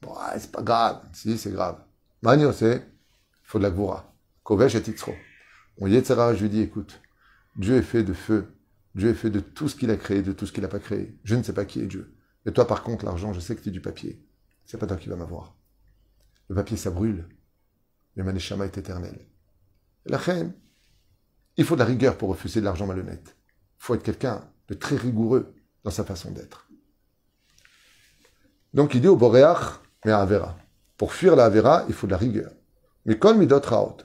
Bon, 0.03 0.13
c'est 0.37 0.53
pas 0.53 0.61
grave. 0.61 1.01
Si, 1.15 1.39
c'est 1.39 1.51
grave. 1.51 1.83
Magno, 2.21 2.53
c'est, 2.53 2.77
il 2.77 3.45
faut 3.45 3.57
de 3.57 3.63
la 3.63 3.71
goura. 3.71 4.13
Kovesh 4.43 4.75
et 4.75 4.83
Titzro. 4.83 5.15
On 5.79 5.87
Yetzera, 5.87 6.35
je 6.35 6.43
lui 6.43 6.51
dis, 6.51 6.61
écoute, 6.61 7.01
Dieu 7.57 7.77
est 7.77 7.83
fait 7.83 8.03
de 8.03 8.13
feu. 8.13 8.53
Dieu 8.97 9.09
est 9.09 9.15
fait 9.15 9.31
de 9.31 9.41
tout 9.41 9.67
ce 9.67 9.77
qu'il 9.77 9.91
a 9.91 9.97
créé, 9.97 10.21
de 10.21 10.33
tout 10.33 10.45
ce 10.45 10.53
qu'il 10.53 10.63
n'a 10.63 10.69
pas 10.69 10.79
créé. 10.79 11.19
Je 11.25 11.37
ne 11.37 11.43
sais 11.43 11.55
pas 11.55 11.65
qui 11.65 11.81
est 11.81 11.87
Dieu. 11.87 12.15
Et 12.45 12.53
toi, 12.53 12.67
par 12.67 12.83
contre, 12.83 13.07
l'argent, 13.07 13.33
je 13.33 13.41
sais 13.41 13.57
que 13.57 13.63
tu 13.63 13.71
es 13.71 13.73
du 13.73 13.81
papier. 13.81 14.23
C'est 14.67 14.77
pas 14.77 14.87
toi 14.87 14.99
qui 14.99 15.09
vas 15.09 15.17
m'avoir. 15.17 15.57
Le 16.51 16.55
papier, 16.55 16.77
ça 16.77 16.91
brûle. 16.91 17.27
Le 18.19 18.25
Maneshama 18.25 18.65
est 18.65 18.77
éternel. 18.77 19.17
La 20.05 20.19
reine, 20.19 20.53
il 21.57 21.65
faut 21.65 21.77
de 21.77 21.79
la 21.79 21.85
rigueur 21.85 22.19
pour 22.19 22.31
refuser 22.31 22.59
de 22.59 22.65
l'argent 22.65 22.85
malhonnête. 22.85 23.37
Il 23.79 23.85
faut 23.85 23.95
être 23.95 24.03
quelqu'un 24.03 24.43
de 24.67 24.75
très 24.75 24.97
rigoureux 24.97 25.55
dans 25.85 25.93
sa 25.93 26.03
façon 26.03 26.33
d'être. 26.33 26.69
Donc 28.75 28.97
il 28.97 29.03
dit 29.03 29.07
au 29.07 29.15
Boréach, 29.15 29.79
mais 30.05 30.11
à 30.11 30.19
Avera. 30.19 30.59
Pour 30.97 31.13
fuir 31.15 31.37
la 31.37 31.45
Avera, 31.45 31.85
il 31.87 31.95
faut 31.95 32.09
de 32.09 32.11
la 32.11 32.19
rigueur. 32.19 32.51
Mais 33.07 33.17
comme 33.21 33.41
il 33.41 33.55
raot, 33.55 33.99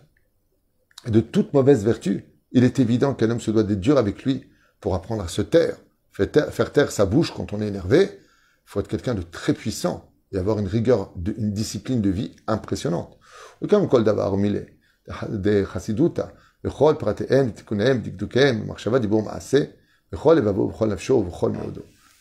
et 1.07 1.11
de 1.11 1.19
toute 1.19 1.51
mauvaise 1.53 1.83
vertu, 1.83 2.23
il 2.51 2.63
est 2.63 2.77
évident 2.77 3.15
qu'un 3.15 3.31
homme 3.31 3.41
se 3.41 3.49
doit 3.49 3.63
d'être 3.63 3.79
dur 3.79 3.97
avec 3.97 4.23
lui 4.25 4.47
pour 4.79 4.93
apprendre 4.93 5.23
à 5.23 5.27
se 5.27 5.41
taire, 5.41 5.77
faire 6.11 6.71
taire 6.71 6.91
sa 6.91 7.07
bouche 7.07 7.33
quand 7.33 7.51
on 7.51 7.61
est 7.61 7.67
énervé. 7.67 8.03
Il 8.11 8.67
faut 8.67 8.79
être 8.79 8.87
quelqu'un 8.87 9.15
de 9.15 9.23
très 9.23 9.53
puissant 9.53 10.13
et 10.31 10.37
avoir 10.37 10.59
une 10.59 10.67
rigueur, 10.67 11.11
une 11.15 11.51
discipline 11.51 12.01
de 12.01 12.11
vie 12.11 12.35
impressionnante. 12.45 13.17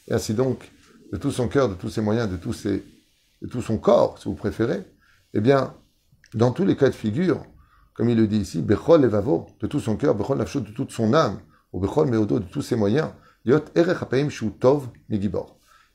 Et 0.08 0.14
ainsi 0.14 0.34
donc, 0.34 0.70
de 1.12 1.16
tout 1.16 1.30
son 1.30 1.48
cœur, 1.48 1.68
de 1.68 1.74
tous 1.74 1.90
ses 1.90 2.00
moyens, 2.00 2.28
de, 2.30 2.36
tout 2.36 3.62
son 3.62 3.78
corps, 3.78 4.18
si 4.18 4.24
vous 4.24 4.34
préférez, 4.34 4.82
eh 5.34 5.40
bien, 5.40 5.74
dans 6.34 6.52
tous 6.52 6.64
les 6.64 6.76
cas 6.76 6.88
de 6.88 6.94
figure, 6.94 7.44
comme 7.94 8.08
il 8.08 8.16
le 8.16 8.26
dit 8.26 8.38
ici, 8.38 8.62
de 8.62 9.66
tout 9.66 9.80
son 9.80 9.96
cœur, 9.96 10.14
de 10.14 10.70
toute 10.72 10.90
son 10.90 11.14
âme, 11.14 11.38
ou 11.72 11.80
de 11.80 12.38
tous 12.50 12.62
ses 12.62 12.76
moyens, 12.76 13.10
il 13.44 13.60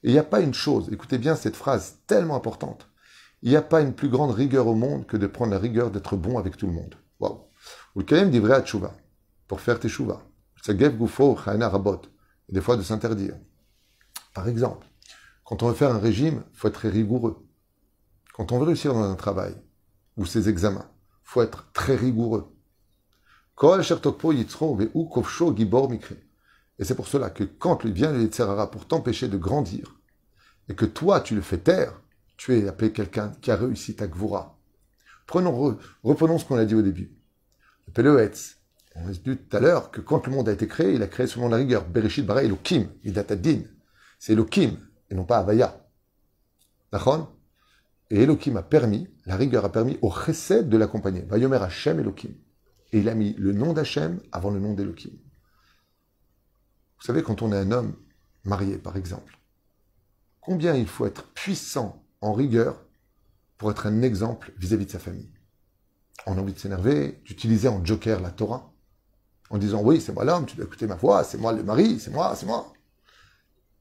n'y 0.03 0.17
a 0.19 0.23
pas 0.23 0.41
une 0.41 0.53
chose, 0.53 0.89
écoutez 0.91 1.17
bien 1.17 1.35
cette 1.35 1.55
phrase 1.55 1.97
tellement 2.05 2.35
importante, 2.35 2.87
il 3.41 3.49
n'y 3.49 3.55
a 3.55 3.61
pas 3.61 3.81
une 3.81 3.93
plus 3.93 4.09
grande 4.09 4.31
rigueur 4.31 4.67
au 4.67 4.75
monde 4.75 5.05
que 5.05 5.17
de 5.17 5.27
prendre 5.27 5.51
la 5.51 5.59
rigueur 5.59 5.91
d'être 5.91 6.15
bon 6.15 6.37
avec 6.37 6.57
tout 6.57 6.67
le 6.67 6.73
monde. 6.73 6.95
Waouh. 7.19 7.47
Ou 7.95 8.01
le 8.01 8.25
dit 8.29 8.39
vrai 8.39 8.55
à 8.55 8.63
pour 9.47 9.61
faire 9.61 9.79
tes 9.79 9.89
chouva. 9.89 10.23
Gufo 10.67 11.33
Rabot. 11.33 12.01
Et 12.49 12.53
des 12.53 12.61
fois 12.61 12.77
de 12.77 12.81
s'interdire. 12.81 13.35
Par 14.33 14.47
exemple, 14.47 14.87
quand 15.43 15.63
on 15.63 15.69
veut 15.69 15.75
faire 15.75 15.91
un 15.91 15.99
régime, 15.99 16.43
il 16.51 16.57
faut 16.57 16.67
être 16.67 16.73
très 16.73 16.89
rigoureux. 16.89 17.47
Quand 18.33 18.51
on 18.51 18.59
veut 18.59 18.65
réussir 18.65 18.93
dans 18.93 19.03
un 19.03 19.15
travail 19.15 19.55
ou 20.15 20.25
ses 20.25 20.49
examens, 20.49 20.89
il 20.89 21.29
faut 21.29 21.41
être 21.41 21.71
très 21.73 21.95
rigoureux. 21.95 22.53
Et 26.79 26.83
c'est 26.83 26.95
pour 26.95 27.07
cela 27.07 27.29
que 27.29 27.43
quand 27.43 27.85
vient 27.85 28.11
le 28.11 28.21
Yitzhara 28.21 28.69
pour 28.69 28.87
t'empêcher 28.87 29.27
de 29.27 29.37
grandir, 29.37 29.95
et 30.69 30.75
que 30.75 30.85
toi 30.85 31.21
tu 31.21 31.33
le 31.33 31.41
fais 31.41 31.57
taire, 31.57 31.99
tu 32.37 32.57
es 32.57 32.67
appelé 32.67 32.91
quelqu'un 32.93 33.31
qui 33.41 33.51
a 33.51 33.55
réussi 33.55 33.95
ta 33.95 34.07
gvura. 34.07 34.57
Prenons, 35.25 35.77
reprenons 36.03 36.37
ce 36.37 36.45
qu'on 36.45 36.57
a 36.57 36.65
dit 36.65 36.75
au 36.75 36.81
début. 36.81 37.11
Le 37.87 37.93
Peloetz, 37.93 38.57
on 38.95 39.07
a 39.07 39.11
dit 39.11 39.21
tout 39.21 39.37
à 39.57 39.59
l'heure 39.59 39.91
que 39.91 40.01
quand 40.01 40.25
le 40.25 40.31
monde 40.31 40.47
a 40.47 40.53
été 40.53 40.67
créé, 40.67 40.93
il 40.93 41.03
a 41.03 41.07
créé 41.07 41.27
selon 41.27 41.49
la 41.49 41.57
rigueur. 41.57 41.85
Bereshit 41.85 42.25
bara 42.25 42.43
Elohim, 42.43 42.87
Idatadin. 43.03 43.63
C'est 44.19 44.33
Elohim, 44.33 44.77
et 45.09 45.15
non 45.15 45.25
pas 45.25 45.39
Avaya. 45.39 45.85
D'accord? 46.91 47.35
Et 48.09 48.23
Elohim 48.23 48.55
a 48.55 48.63
permis, 48.63 49.09
la 49.25 49.35
rigueur 49.35 49.65
a 49.65 49.71
permis 49.71 49.99
au 50.01 50.11
chesed 50.11 50.69
de 50.69 50.77
l'accompagner. 50.77 51.21
Vayomer 51.21 51.57
Hashem 51.57 51.99
Elohim. 51.99 52.33
Et 52.93 52.99
il 52.99 53.09
a 53.09 53.15
mis 53.15 53.33
le 53.33 53.51
nom 53.51 53.73
d'Hachem 53.73 54.21
avant 54.31 54.49
le 54.49 54.59
nom 54.59 54.73
d'Elohim. 54.73 55.11
Vous 56.99 57.05
savez, 57.05 57.21
quand 57.21 57.41
on 57.41 57.51
est 57.51 57.57
un 57.57 57.71
homme 57.71 57.95
marié, 58.45 58.77
par 58.77 58.95
exemple, 58.95 59.37
combien 60.39 60.73
il 60.73 60.87
faut 60.87 61.05
être 61.05 61.27
puissant 61.33 62.06
en 62.21 62.33
rigueur 62.33 62.83
pour 63.57 63.71
être 63.71 63.87
un 63.87 64.01
exemple 64.01 64.53
vis-à-vis 64.57 64.85
de 64.85 64.91
sa 64.91 64.99
famille. 64.99 65.31
On 66.25 66.37
a 66.37 66.41
envie 66.41 66.53
de 66.53 66.59
s'énerver, 66.59 67.21
d'utiliser 67.25 67.67
en 67.67 67.83
joker 67.83 68.19
la 68.19 68.31
Torah, 68.31 68.73
en 69.49 69.57
disant 69.57 69.81
oui, 69.81 70.01
c'est 70.01 70.13
moi 70.13 70.25
l'homme, 70.25 70.45
tu 70.45 70.55
dois 70.55 70.65
écouter 70.65 70.87
ma 70.87 70.95
voix, 70.95 71.23
c'est 71.23 71.37
moi 71.37 71.53
le 71.53 71.63
mari, 71.63 71.99
c'est 71.99 72.11
moi, 72.11 72.35
c'est 72.35 72.45
moi. 72.45 72.73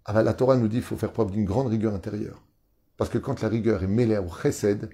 Ah 0.05 0.13
ben, 0.13 0.23
la 0.23 0.35
Torah 0.35 0.57
nous 0.57 0.69
dit 0.69 0.77
qu'il 0.77 0.85
faut 0.85 0.97
faire 0.97 1.13
preuve 1.13 1.33
d'une 1.33 1.45
grande 1.45 1.67
rigueur 1.67 1.95
intérieure. 1.95 2.43
Parce 2.97 3.11
que 3.11 3.19
quand 3.19 3.43
la 3.43 3.49
rigueur 3.49 3.83
est 3.83 3.89
mêlée 3.89 4.19
au 4.19 4.31
chesed, 4.31 4.91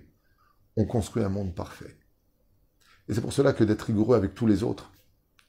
on 0.77 0.87
construit 0.87 1.23
un 1.23 1.29
monde 1.29 1.55
parfait. 1.55 1.99
Et 3.09 3.15
c'est 3.15 3.21
pour 3.21 3.33
cela 3.33 3.53
que 3.53 3.65
d'être 3.65 3.83
rigoureux 3.83 4.17
avec 4.17 4.35
tous 4.35 4.47
les 4.47 4.63
autres, 4.63 4.93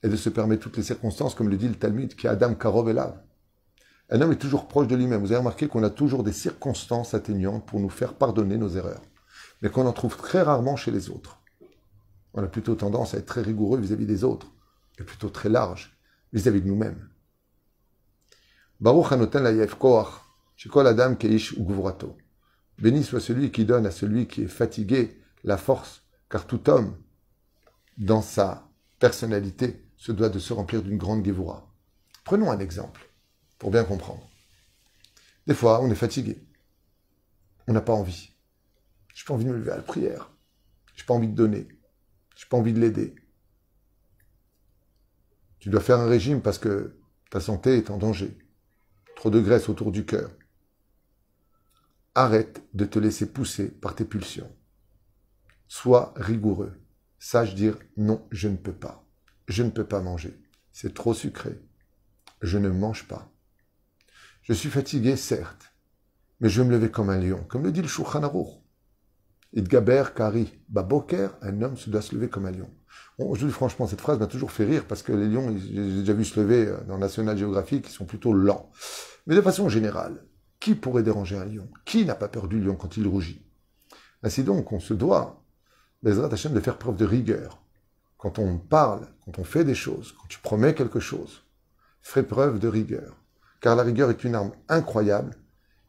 et 0.03 0.09
de 0.09 0.15
se 0.17 0.29
permettre 0.29 0.63
toutes 0.63 0.77
les 0.77 0.83
circonstances, 0.83 1.33
comme 1.33 1.49
le 1.49 1.57
dit 1.57 1.69
le 1.69 1.75
Talmud, 1.75 2.13
qui 2.15 2.27
est 2.27 2.29
Adam 2.29 2.53
Karov 2.55 2.89
et 2.89 2.93
Un 4.13 4.21
homme 4.21 4.31
est 4.31 4.37
toujours 4.37 4.67
proche 4.67 4.87
de 4.87 4.95
lui-même. 4.95 5.21
Vous 5.21 5.31
avez 5.31 5.39
remarqué 5.39 5.67
qu'on 5.67 5.81
a 5.81 5.89
toujours 5.89 6.23
des 6.23 6.33
circonstances 6.33 7.15
atteignantes 7.15 7.65
pour 7.65 7.79
nous 7.79 7.89
faire 7.89 8.13
pardonner 8.13 8.57
nos 8.57 8.69
erreurs, 8.69 9.01
mais 9.63 9.71
qu'on 9.71 9.87
en 9.87 9.91
trouve 9.91 10.17
très 10.17 10.43
rarement 10.43 10.75
chez 10.75 10.91
les 10.91 11.09
autres. 11.09 11.41
On 12.35 12.43
a 12.43 12.47
plutôt 12.47 12.75
tendance 12.75 13.15
à 13.15 13.17
être 13.17 13.25
très 13.25 13.41
rigoureux 13.41 13.79
vis-à-vis 13.79 14.05
des 14.05 14.23
autres, 14.23 14.45
et 14.99 15.03
plutôt 15.03 15.29
très 15.29 15.49
large 15.49 15.97
vis-à-vis 16.31 16.61
de 16.61 16.67
nous-mêmes. 16.67 17.09
Baruch 18.79 19.11
Hanoten 19.11 19.41
Layef 19.41 19.73
Koach, 19.73 20.09
Shekol 20.57 20.85
Adam 20.85 21.15
Keish. 21.15 21.55
Béni 22.77 23.03
soit 23.03 23.19
celui 23.19 23.51
qui 23.51 23.65
donne 23.65 23.87
à 23.87 23.91
celui 23.91 24.27
qui 24.27 24.43
est 24.43 24.47
fatigué 24.47 25.19
la 25.43 25.57
force, 25.57 26.03
car 26.29 26.45
tout 26.45 26.69
homme, 26.69 26.95
dans 27.97 28.21
sa 28.21 28.69
personnalité, 28.99 29.83
se 29.97 30.11
doit 30.11 30.29
de 30.29 30.37
se 30.37 30.53
remplir 30.53 30.83
d'une 30.83 30.97
grande 30.99 31.25
Gevura. 31.25 31.67
Prenons 32.23 32.51
un 32.51 32.59
exemple, 32.59 33.09
pour 33.63 33.71
bien 33.71 33.85
comprendre. 33.85 34.29
Des 35.47 35.55
fois, 35.55 35.81
on 35.81 35.89
est 35.89 35.95
fatigué. 35.95 36.45
On 37.67 37.73
n'a 37.73 37.81
pas 37.81 37.93
envie. 37.93 38.35
Je 39.15 39.23
n'ai 39.23 39.25
pas 39.25 39.33
envie 39.33 39.45
de 39.45 39.49
me 39.51 39.57
lever 39.57 39.71
à 39.71 39.77
la 39.77 39.81
prière. 39.81 40.29
Je 40.93 41.01
n'ai 41.01 41.05
pas 41.05 41.13
envie 41.13 41.29
de 41.29 41.33
donner. 41.33 41.67
Je 42.35 42.43
n'ai 42.43 42.49
pas 42.49 42.57
envie 42.57 42.73
de 42.73 42.79
l'aider. 42.79 43.15
Tu 45.59 45.69
dois 45.69 45.79
faire 45.79 45.99
un 45.99 46.07
régime 46.07 46.41
parce 46.41 46.57
que 46.59 46.99
ta 47.31 47.39
santé 47.39 47.77
est 47.77 47.89
en 47.89 47.97
danger. 47.97 48.37
Trop 49.15 49.29
de 49.29 49.39
graisse 49.39 49.69
autour 49.69 49.93
du 49.93 50.05
cœur. 50.05 50.29
Arrête 52.13 52.61
de 52.73 52.83
te 52.83 52.99
laisser 52.99 53.31
pousser 53.31 53.69
par 53.71 53.95
tes 53.95 54.05
pulsions. 54.05 54.53
Sois 55.67 56.13
rigoureux. 56.17 56.77
Sache 57.17 57.55
dire 57.55 57.79
non, 57.95 58.27
je 58.29 58.49
ne 58.49 58.57
peux 58.57 58.75
pas 58.75 59.03
je 59.47 59.63
ne 59.63 59.69
peux 59.69 59.85
pas 59.85 60.01
manger. 60.01 60.37
C'est 60.71 60.93
trop 60.93 61.13
sucré. 61.13 61.59
Je 62.41 62.57
ne 62.57 62.69
mange 62.69 63.07
pas. 63.07 63.32
Je 64.43 64.51
suis 64.51 64.69
fatigué, 64.69 65.15
certes, 65.15 65.73
mais 66.41 66.49
je 66.49 66.61
vais 66.61 66.67
me 66.67 66.73
lever 66.73 66.91
comme 66.91 67.09
un 67.09 67.17
lion, 67.17 67.45
comme 67.47 67.63
le 67.63 67.71
dit 67.71 67.81
le 67.81 67.87
Shulchan. 67.87 68.29
Idgaber 69.53 70.03
Kari, 70.15 70.59
Baboker, 70.67 71.29
un 71.41 71.61
homme 71.61 71.77
se 71.77 71.89
doit 71.89 72.01
se 72.01 72.13
lever 72.13 72.27
comme 72.27 72.45
un 72.45 72.51
lion. 72.51 72.69
Bon, 73.17 73.33
je 73.35 73.45
dis 73.45 73.53
franchement, 73.53 73.87
cette 73.87 74.01
phrase 74.01 74.19
m'a 74.19 74.27
toujours 74.27 74.51
fait 74.51 74.65
rire 74.65 74.85
parce 74.85 75.01
que 75.01 75.13
les 75.13 75.27
lions, 75.27 75.55
j'ai 75.57 75.99
déjà 75.99 76.13
vu 76.13 76.25
se 76.25 76.39
lever 76.39 76.67
euh, 76.67 76.81
dans 76.87 76.97
National 76.97 77.37
Geographic, 77.37 77.87
ils 77.87 77.93
sont 77.93 78.05
plutôt 78.05 78.33
lents. 78.33 78.69
Mais 79.27 79.35
de 79.35 79.41
façon 79.41 79.69
générale, 79.69 80.25
qui 80.59 80.75
pourrait 80.75 81.03
déranger 81.03 81.37
un 81.37 81.45
lion? 81.45 81.69
Qui 81.85 82.03
n'a 82.03 82.15
pas 82.15 82.27
peur 82.27 82.47
du 82.47 82.59
lion 82.59 82.75
quand 82.75 82.97
il 82.97 83.07
rougit? 83.07 83.45
Ainsi 84.23 84.43
donc, 84.43 84.71
on 84.73 84.79
se 84.79 84.93
doit, 84.93 85.45
Bezrat 86.01 86.33
Hashem, 86.33 86.53
de 86.53 86.59
faire 86.59 86.77
preuve 86.77 86.97
de 86.97 87.05
rigueur 87.05 87.63
quand 88.17 88.39
on 88.39 88.57
parle, 88.57 89.07
quand 89.23 89.39
on 89.39 89.43
fait 89.43 89.65
des 89.65 89.75
choses, 89.75 90.13
quand 90.13 90.27
tu 90.27 90.39
promets 90.39 90.73
quelque 90.73 90.99
chose, 90.99 91.43
fais 92.01 92.23
preuve 92.23 92.59
de 92.59 92.67
rigueur. 92.67 93.22
Car 93.63 93.77
la 93.77 93.83
rigueur 93.83 94.09
est 94.09 94.25
une 94.25 94.35
arme 94.35 94.51
incroyable 94.67 95.37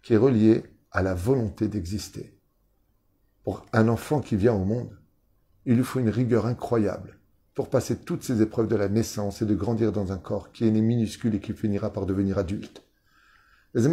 qui 0.01 0.15
est 0.15 0.17
reliée 0.17 0.63
à 0.93 1.03
la 1.03 1.13
volonté 1.13 1.67
d'exister. 1.67 2.39
Pour 3.43 3.67
un 3.73 3.89
enfant 3.89 4.21
qui 4.21 4.37
vient 4.37 4.55
au 4.55 4.65
monde, 4.65 4.97
il 5.67 5.75
lui 5.75 5.83
faut 5.83 5.99
une 5.99 6.09
rigueur 6.09 6.47
incroyable 6.47 7.19
pour 7.53 7.69
passer 7.69 7.97
toutes 7.97 8.23
ces 8.23 8.41
épreuves 8.43 8.69
de 8.69 8.77
la 8.77 8.89
naissance 8.89 9.43
et 9.43 9.45
de 9.45 9.57
grandir 9.57 9.91
dans 9.91 10.13
un 10.13 10.19
corps 10.19 10.53
qui 10.53 10.69
est 10.69 10.71
né 10.71 10.83
minuscule 10.83 11.35
et 11.35 11.41
qui 11.41 11.53
finira 11.53 11.93
par 11.93 12.07
devenir 12.07 12.39
adulte. 12.39 12.85
Les 13.75 13.89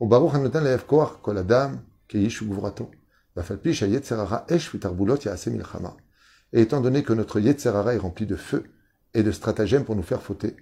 au 0.00 0.06
baruch 0.06 0.86
kol 1.22 1.36
adam 1.36 1.72
esh 2.14 2.42
et 6.52 6.60
étant 6.62 6.80
donné 6.80 7.02
que 7.02 7.12
notre 7.12 7.40
Yetzerara 7.40 7.94
est 7.94 7.98
rempli 7.98 8.24
de 8.24 8.36
feu 8.36 8.64
et 9.12 9.22
de 9.22 9.32
stratagèmes 9.32 9.84
pour 9.84 9.96
nous 9.96 10.02
faire 10.02 10.22
fauter, 10.22 10.56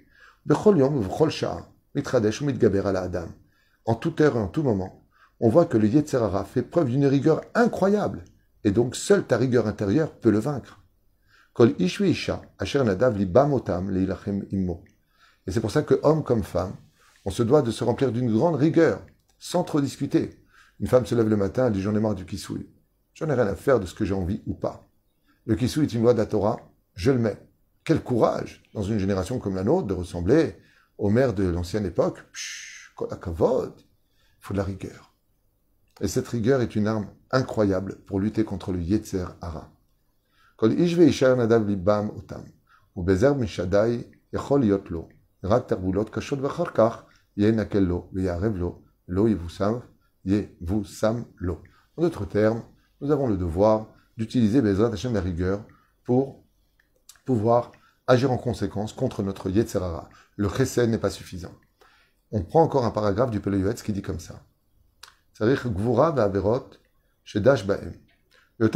en 3.85 3.95
toute 3.95 4.21
heure 4.21 4.35
et 4.35 4.39
en 4.39 4.47
tout 4.47 4.63
moment, 4.63 5.05
on 5.39 5.49
voit 5.49 5.65
que 5.65 5.77
le 5.77 5.87
Yetzerara 5.87 6.45
fait 6.45 6.61
preuve 6.61 6.89
d'une 6.89 7.05
rigueur 7.05 7.41
incroyable, 7.53 8.23
et 8.63 8.71
donc 8.71 8.95
seule 8.95 9.25
ta 9.25 9.37
rigueur 9.37 9.67
intérieure 9.67 10.11
peut 10.11 10.31
le 10.31 10.39
vaincre. 10.39 10.79
Et 11.59 11.75
c'est 15.51 15.59
pour 15.59 15.71
ça 15.71 15.83
que, 15.83 15.99
homme 16.01 16.23
comme 16.23 16.43
femme, 16.43 16.73
on 17.25 17.31
se 17.31 17.43
doit 17.43 17.61
de 17.61 17.71
se 17.71 17.83
remplir 17.83 18.11
d'une 18.11 18.31
grande 18.31 18.55
rigueur, 18.55 19.01
sans 19.37 19.63
trop 19.63 19.81
discuter. 19.81 20.39
Une 20.79 20.87
femme 20.87 21.05
se 21.05 21.13
lève 21.13 21.29
le 21.29 21.37
matin, 21.37 21.67
elle 21.67 21.73
dit 21.73 21.81
j'en 21.81 21.95
ai 21.95 21.99
marre 21.99 22.15
du 22.15 22.25
kisouille. 22.25 22.69
J'en 23.13 23.29
ai 23.29 23.33
rien 23.33 23.47
à 23.47 23.55
faire 23.55 23.79
de 23.79 23.85
ce 23.85 23.93
que 23.93 24.05
j'ai 24.05 24.15
envie 24.15 24.41
ou 24.47 24.55
pas. 24.55 24.87
Le 25.45 25.55
kissou 25.55 25.83
est 25.83 25.93
une 25.93 26.01
loi 26.01 26.13
de 26.13 26.19
la 26.19 26.25
Torah, 26.25 26.57
je 26.95 27.11
le 27.11 27.19
mets. 27.19 27.37
Quel 27.83 28.01
courage, 28.01 28.63
dans 28.73 28.81
une 28.81 28.97
génération 28.97 29.39
comme 29.39 29.55
la 29.55 29.63
nôtre, 29.63 29.87
de 29.87 29.93
ressembler 29.93 30.55
au 30.97 31.09
maire 31.09 31.33
de 31.33 31.43
l'ancienne 31.43 31.85
époque. 31.85 32.23
Il 32.39 33.05
faut 34.39 34.53
de 34.53 34.57
la 34.57 34.63
rigueur. 34.63 35.13
Et 36.01 36.07
cette 36.07 36.27
rigueur 36.27 36.61
est 36.61 36.75
une 36.75 36.87
arme 36.87 37.07
incroyable 37.31 37.97
pour 38.05 38.19
lutter 38.19 38.43
contre 38.43 38.71
le 38.71 38.81
Yetzer 38.81 39.25
Hara. 39.41 39.71
En 40.61 40.69
d'autres 52.01 52.25
termes, 52.25 52.63
nous 53.01 53.11
avons 53.11 53.27
le 53.27 53.37
devoir 53.37 53.87
d'utiliser 54.17 54.61
Bezrat 54.61 54.93
Hashem 54.93 55.13
la 55.13 55.21
rigueur 55.21 55.63
pour 56.03 56.43
pouvoir 57.25 57.71
agir 58.13 58.31
en 58.31 58.37
conséquence 58.37 58.93
contre 58.93 59.23
notre 59.23 59.49
Yetzerara. 59.49 60.09
Le 60.37 60.47
Chesed 60.47 60.89
n'est 60.89 60.97
pas 60.97 61.09
suffisant. 61.09 61.53
On 62.31 62.43
prend 62.43 62.63
encore 62.63 62.85
un 62.85 62.91
paragraphe 62.91 63.31
du 63.31 63.39
Peleyuetz 63.39 63.83
qui 63.83 63.91
dit 63.91 64.01
comme 64.01 64.19
ça. 64.19 64.43
C'est-à-dire 65.33 65.69
Gvura 65.69 66.11
ve'averot 66.11 66.69
shedash 67.23 67.65
ba'em. 67.65 67.93
Une 68.59 68.69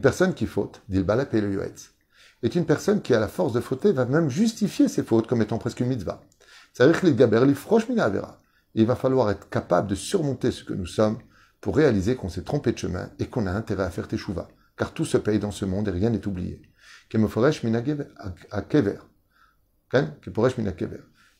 personne 0.00 0.34
qui 0.34 0.46
faute, 0.46 0.82
dit 0.88 1.02
le 1.02 1.62
est 2.42 2.54
une 2.54 2.64
personne 2.64 3.02
qui, 3.02 3.12
à 3.14 3.20
la 3.20 3.28
force 3.28 3.52
de 3.52 3.60
fauter, 3.60 3.92
va 3.92 4.06
même 4.06 4.30
justifier 4.30 4.86
ses 4.88 5.02
fautes 5.02 5.26
comme 5.26 5.42
étant 5.42 5.58
presque 5.58 5.80
une 5.80 5.88
mitzvah. 5.88 6.22
Il 8.74 8.86
va 8.86 8.94
falloir 8.94 9.30
être 9.30 9.50
capable 9.50 9.88
de 9.88 9.94
surmonter 9.96 10.52
ce 10.52 10.62
que 10.62 10.72
nous 10.72 10.86
sommes 10.86 11.18
pour 11.60 11.76
réaliser 11.76 12.16
qu'on 12.16 12.28
s'est 12.28 12.42
trompé 12.42 12.72
de 12.72 12.78
chemin 12.78 13.10
et 13.18 13.26
qu'on 13.26 13.46
a 13.46 13.52
intérêt 13.52 13.84
à 13.84 13.90
faire 13.90 14.08
teshuva, 14.08 14.48
car 14.76 14.92
tout 14.92 15.04
se 15.04 15.18
paye 15.18 15.38
dans 15.38 15.50
ce 15.50 15.64
monde 15.64 15.88
et 15.88 15.92
rien 15.92 16.10
n'est 16.10 16.26
oublié. 16.26 16.62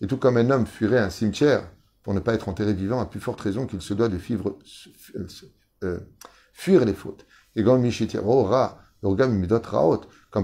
Et 0.01 0.07
tout 0.07 0.17
comme 0.17 0.37
un 0.37 0.51
homme 0.51 0.67
fuirait 0.67 0.99
un 0.99 1.11
cimetière 1.11 1.71
pour 2.03 2.15
ne 2.15 2.21
pas 2.21 2.35
être 2.35 2.49
enterré 2.49 2.73
vivant, 2.73 3.01
à 3.01 3.07
plus 3.07 3.21
forte 3.21 3.41
raison 3.41 3.67
qu'il 3.67 3.81
se 3.81 3.95
doit 3.95 4.09
de 4.09 4.19
euh, 5.85 5.99
fuir 6.53 6.85
les 6.85 6.95
fautes. 6.95 7.27
Et 7.57 7.65
comme 7.65 7.83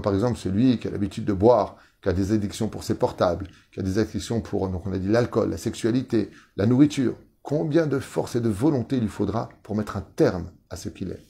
par 0.01 0.13
exemple 0.13 0.37
celui 0.37 0.79
qui 0.79 0.87
a 0.87 0.91
l'habitude 0.91 1.25
de 1.25 1.33
boire, 1.33 1.77
qui 2.01 2.09
a 2.09 2.13
des 2.13 2.31
addictions 2.31 2.67
pour 2.67 2.83
ses 2.83 2.95
portables, 2.95 3.47
qui 3.71 3.79
a 3.79 3.83
des 3.83 3.97
addictions 3.99 4.41
pour, 4.41 4.69
donc 4.69 4.85
on 4.85 4.93
a 4.93 4.97
dit 4.97 5.07
l'alcool, 5.07 5.49
la 5.49 5.57
sexualité, 5.57 6.31
la 6.55 6.65
nourriture, 6.65 7.15
combien 7.47 7.87
de 7.87 7.99
force 7.99 8.35
et 8.35 8.41
de 8.41 8.49
volonté 8.49 8.97
il 8.97 9.07
faudra 9.07 9.47
pour 9.63 9.77
mettre 9.77 9.95
un 9.95 10.01
terme 10.01 10.51
à 10.69 10.75
ce 10.75 10.89
qu'il 10.89 11.11
est. 11.11 11.25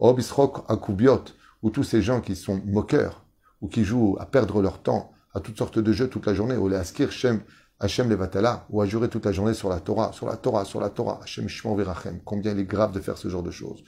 Obisrok 0.00 0.64
Akubiot, 0.68 1.26
ou 1.62 1.70
tous 1.70 1.84
ces 1.84 2.02
gens 2.02 2.20
qui 2.20 2.34
sont 2.34 2.60
moqueurs, 2.66 3.24
ou 3.60 3.68
qui 3.68 3.84
jouent 3.84 4.16
à 4.18 4.26
perdre 4.26 4.62
leur 4.62 4.82
temps 4.82 5.12
à 5.32 5.38
toutes 5.38 5.56
sortes 5.56 5.78
de 5.78 5.92
jeux 5.92 6.08
toute 6.08 6.26
la 6.26 6.34
journée, 6.34 6.56
ou 6.56 6.66
les 6.66 6.74
Askir 6.74 7.12
Shem 7.12 7.42
Hachem 7.78 8.10
Levatala, 8.10 8.66
ou 8.70 8.82
à 8.82 8.86
jurer 8.86 9.08
toute 9.08 9.24
la 9.24 9.30
journée 9.30 9.54
sur 9.54 9.68
la 9.68 9.78
Torah, 9.78 10.10
sur 10.12 10.26
la 10.26 10.36
Torah, 10.36 10.64
sur 10.64 10.80
la 10.80 10.90
Torah, 10.90 11.20
Hachem 11.22 11.48
Shimon 11.48 11.76
Virachem. 11.76 12.18
Combien 12.24 12.50
il 12.50 12.58
est 12.58 12.64
grave 12.64 12.90
de 12.90 12.98
faire 12.98 13.16
ce 13.16 13.28
genre 13.28 13.44
de 13.44 13.52
choses. 13.52 13.84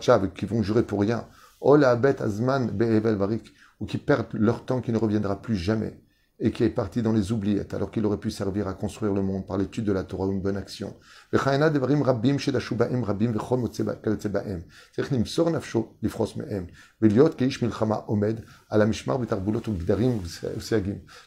Tchav, 0.00 0.32
qui 0.32 0.46
vont 0.46 0.62
jurer 0.62 0.84
pour 0.84 1.02
rien. 1.02 1.26
Ola 1.60 1.90
Abet 1.90 2.22
Azman 2.22 2.70
Be'evel 2.70 3.16
Varik, 3.16 3.52
ou 3.78 3.84
qui 3.84 3.98
perdent 3.98 4.28
leur 4.32 4.64
temps 4.64 4.80
qui 4.80 4.90
ne 4.90 4.96
reviendra 4.96 5.42
plus 5.42 5.56
jamais 5.56 6.00
et 6.40 6.50
qui 6.50 6.64
est 6.64 6.70
parti 6.70 7.00
dans 7.00 7.12
les 7.12 7.32
oubliettes 7.32 7.74
alors 7.74 7.90
qu'il 7.90 8.04
aurait 8.06 8.18
pu 8.18 8.30
servir 8.30 8.66
à 8.66 8.74
construire 8.74 9.12
le 9.12 9.22
monde 9.22 9.46
par 9.46 9.56
l'étude 9.56 9.84
de 9.84 9.92
la 9.92 10.02
Torah 10.02 10.26
ou 10.26 10.32
une 10.32 10.40
bonne 10.40 10.56
action. 10.56 10.96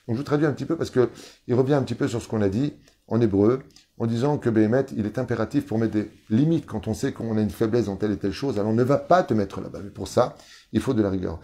Donc 0.08 0.18
je 0.18 0.22
traduis 0.22 0.46
un 0.46 0.52
petit 0.52 0.66
peu 0.66 0.76
parce 0.76 0.90
que 0.90 1.10
il 1.48 1.56
revient 1.56 1.76
un 1.76 1.84
petit 1.84 1.96
peu 1.96 2.08
sur 2.08 2.22
ce 2.22 2.28
qu'on 2.28 2.42
a 2.42 2.50
dit 2.50 2.74
en 3.08 3.22
hébreu 3.22 3.64
en 4.00 4.06
disant 4.06 4.38
que 4.38 4.50
Béhémet, 4.50 4.86
il 4.96 5.06
est 5.06 5.18
impératif 5.18 5.66
pour 5.66 5.80
mettre 5.80 5.94
des 5.94 6.12
limites 6.30 6.66
quand 6.66 6.88
on 6.88 6.94
sait 6.94 7.14
qu'on 7.14 7.36
a 7.38 7.42
une 7.42 7.50
faiblesse 7.50 7.86
dans 7.86 7.96
telle 7.96 8.12
et 8.12 8.18
telle 8.18 8.32
chose, 8.32 8.60
alors 8.60 8.72
on 8.72 8.76
ne 8.76 8.84
va 8.84 8.98
pas 8.98 9.24
te 9.24 9.34
mettre 9.34 9.60
là-bas. 9.60 9.80
Mais 9.84 9.90
pour 9.90 10.08
ça, 10.08 10.36
il 10.72 10.82
faut 10.82 10.94
de 10.94 11.02
la 11.02 11.10
rigueur. 11.10 11.40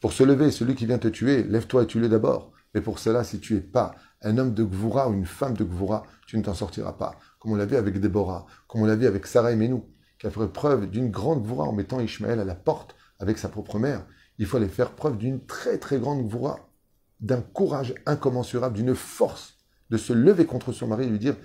Pour 0.00 0.12
se 0.12 0.22
lever, 0.22 0.50
celui 0.50 0.74
qui 0.74 0.86
vient 0.86 0.98
te 0.98 1.08
tuer, 1.08 1.42
lève-toi 1.44 1.82
et 1.82 1.86
tue-le 1.86 2.08
d'abord. 2.08 2.52
Mais 2.74 2.80
pour 2.80 2.98
cela, 2.98 3.22
si 3.22 3.38
tu 3.38 3.56
es 3.56 3.60
pas 3.60 3.94
un 4.22 4.38
homme 4.38 4.54
de 4.54 4.64
Gvoura 4.64 5.08
ou 5.08 5.14
une 5.14 5.26
femme 5.26 5.56
de 5.56 5.64
Gvoura, 5.64 6.04
tu 6.26 6.38
ne 6.38 6.42
t'en 6.42 6.54
sortiras 6.54 6.92
pas. 6.92 7.18
Comme 7.38 7.52
on 7.52 7.56
l'a 7.56 7.66
vu 7.66 7.76
avec 7.76 8.00
Déborah, 8.00 8.46
comme 8.66 8.82
on 8.82 8.86
l'a 8.86 8.96
vu 8.96 9.06
avec 9.06 9.26
Sarah 9.26 9.52
et 9.52 9.56
Menou, 9.56 9.84
qui 10.18 10.26
a 10.26 10.30
fait 10.30 10.46
preuve 10.48 10.88
d'une 10.88 11.10
grande 11.10 11.42
Gvoura 11.42 11.64
en 11.64 11.72
mettant 11.72 12.00
Ishmaël 12.00 12.40
à 12.40 12.44
la 12.44 12.54
porte 12.54 12.94
avec 13.18 13.38
sa 13.38 13.48
propre 13.48 13.78
mère. 13.78 14.06
Il 14.38 14.46
faut 14.46 14.56
aller 14.56 14.68
faire 14.68 14.92
preuve 14.92 15.18
d'une 15.18 15.44
très 15.44 15.78
très 15.78 15.98
grande 15.98 16.26
Gvoura, 16.26 16.70
d'un 17.20 17.40
courage 17.40 17.94
incommensurable, 18.06 18.76
d'une 18.76 18.94
force 18.94 19.58
de 19.90 19.98
se 19.98 20.12
lever 20.12 20.46
contre 20.46 20.72
son 20.72 20.86
mari 20.86 21.04
et 21.04 21.10
lui 21.10 21.18
dire 21.18 21.36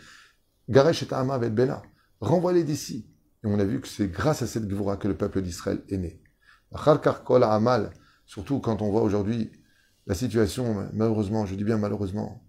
Garesh 0.70 1.04
et 1.04 1.08
Ta'ama 1.08 1.38
Bena, 1.38 1.82
renvoie-les 2.22 2.63
d'ici. 2.63 3.10
Et 3.44 3.48
on 3.48 3.60
a 3.60 3.66
vu 3.66 3.82
que 3.82 3.88
c'est 3.88 4.08
grâce 4.08 4.42
à 4.42 4.48
cette 4.48 4.68
Gvoura 4.68 4.98
que 4.98 5.08
le 5.08 5.18
peuple 5.18 5.42
d'Israël 5.42 5.84
est 5.89 5.98
né. 5.98 6.22
Amal, 6.71 7.91
surtout 8.25 8.59
quand 8.59 8.81
on 8.81 8.91
voit 8.91 9.01
aujourd'hui 9.01 9.51
la 10.05 10.15
situation, 10.15 10.89
malheureusement, 10.93 11.45
je 11.45 11.55
dis 11.55 11.63
bien 11.63 11.77
malheureusement, 11.77 12.45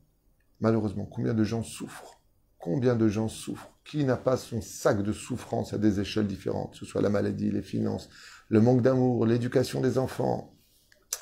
malheureusement, 0.60 1.06
combien 1.06 1.34
de 1.34 1.44
gens 1.44 1.62
souffrent 1.62 2.20
Combien 2.58 2.96
de 2.96 3.08
gens 3.08 3.28
souffrent 3.28 3.70
Qui 3.84 4.04
n'a 4.04 4.16
pas 4.16 4.36
son 4.36 4.60
sac 4.60 5.02
de 5.02 5.12
souffrance 5.12 5.72
à 5.72 5.78
des 5.78 6.00
échelles 6.00 6.26
différentes, 6.26 6.72
que 6.72 6.78
ce 6.78 6.86
soit 6.86 7.02
la 7.02 7.10
maladie, 7.10 7.50
les 7.50 7.62
finances, 7.62 8.08
le 8.48 8.60
manque 8.60 8.82
d'amour, 8.82 9.26
l'éducation 9.26 9.80
des 9.80 9.98
enfants, 9.98 10.56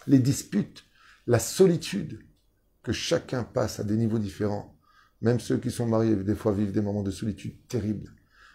les 0.07 0.19
disputes, 0.19 0.85
la 1.27 1.39
solitude, 1.39 2.21
que 2.83 2.93
chacun 2.93 3.45
passe 3.45 3.81
à 3.81 3.85
des 3.85 3.97
niveaux 3.97 4.19
différents. 4.19 4.79
Même 5.21 5.41
ceux 5.41 5.59
qui 5.59 5.71
sont 5.71 5.87
mariés, 5.87 6.17
des 6.17 6.35
fois, 6.35 6.53
vivent 6.53 6.73
des 6.73 6.81
moments 6.81 7.03
de 7.03 7.11
solitude 7.11 7.67
terribles. 7.69 8.15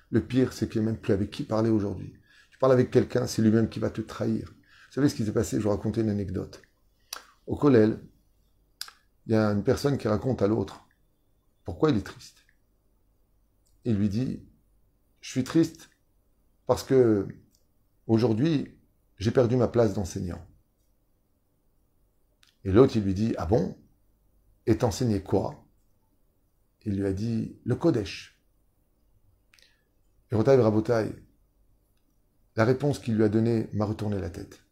Le 0.09 0.21
pire, 0.21 0.53
c'est 0.53 0.69
qu'il 0.69 0.81
n'y 0.81 0.87
a 0.87 0.91
même 0.91 0.99
plus 0.99 1.13
avec 1.13 1.29
qui 1.29 1.43
parler 1.43 1.69
aujourd'hui 1.69 2.13
parle 2.61 2.73
avec 2.73 2.91
quelqu'un, 2.91 3.25
c'est 3.25 3.41
lui-même 3.41 3.69
qui 3.69 3.79
va 3.79 3.89
te 3.89 4.01
trahir. 4.01 4.47
Vous 4.47 4.93
savez 4.93 5.09
ce 5.09 5.15
qui 5.15 5.25
s'est 5.25 5.33
passé? 5.33 5.57
Je 5.57 5.63
vous 5.63 5.69
raconter 5.69 6.01
une 6.01 6.09
anecdote. 6.09 6.61
Au 7.47 7.55
Kollel, 7.55 7.99
il 9.25 9.33
y 9.33 9.35
a 9.35 9.47
une 9.47 9.63
personne 9.63 9.97
qui 9.97 10.07
raconte 10.07 10.43
à 10.43 10.47
l'autre 10.47 10.87
pourquoi 11.63 11.89
il 11.89 11.97
est 11.97 12.05
triste. 12.05 12.45
Il 13.83 13.95
lui 13.95 14.09
dit 14.09 14.43
Je 15.21 15.29
suis 15.31 15.43
triste 15.43 15.89
parce 16.67 16.83
que 16.83 17.27
aujourd'hui, 18.05 18.77
j'ai 19.17 19.31
perdu 19.31 19.55
ma 19.55 19.67
place 19.67 19.95
d'enseignant. 19.95 20.45
Et 22.63 22.71
l'autre, 22.71 22.95
il 22.95 23.03
lui 23.03 23.15
dit 23.15 23.33
Ah 23.39 23.47
bon? 23.47 23.75
Et 24.67 24.77
t'enseignais 24.77 25.23
quoi 25.23 25.65
Il 26.85 26.95
lui 26.95 27.07
a 27.07 27.13
dit 27.13 27.59
Le 27.65 27.75
Kodesh. 27.75 28.39
Et 30.31 30.35
Rotaï 30.35 30.61
Rabotaï, 30.61 31.11
la 32.55 32.65
réponse 32.65 32.99
qu'il 32.99 33.15
lui 33.15 33.23
a 33.23 33.29
donnée 33.29 33.69
m'a 33.73 33.85
retourné 33.85 34.19
la 34.19 34.29
tête. 34.29 34.63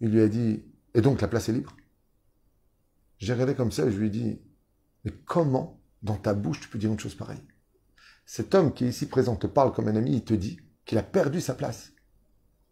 Il 0.00 0.10
lui 0.10 0.20
a 0.20 0.28
dit 0.28 0.64
Et 0.94 1.00
donc 1.00 1.20
la 1.20 1.28
place 1.28 1.48
est 1.48 1.52
libre? 1.52 1.76
J'ai 3.18 3.32
regardé 3.32 3.54
comme 3.54 3.72
ça 3.72 3.86
et 3.86 3.90
je 3.90 3.98
lui 3.98 4.06
ai 4.06 4.10
dit 4.10 4.40
Mais 5.04 5.12
comment, 5.24 5.80
dans 6.02 6.16
ta 6.16 6.34
bouche, 6.34 6.60
tu 6.60 6.68
peux 6.68 6.78
dire 6.78 6.92
une 6.92 7.00
chose 7.00 7.14
pareille? 7.14 7.42
Cet 8.24 8.54
homme 8.54 8.72
qui 8.72 8.84
est 8.84 8.88
ici 8.88 9.06
présent 9.06 9.36
te 9.36 9.46
parle 9.46 9.72
comme 9.72 9.88
un 9.88 9.96
ami, 9.96 10.14
il 10.14 10.24
te 10.24 10.34
dit 10.34 10.58
qu'il 10.84 10.98
a 10.98 11.02
perdu 11.02 11.40
sa 11.40 11.54
place. 11.54 11.92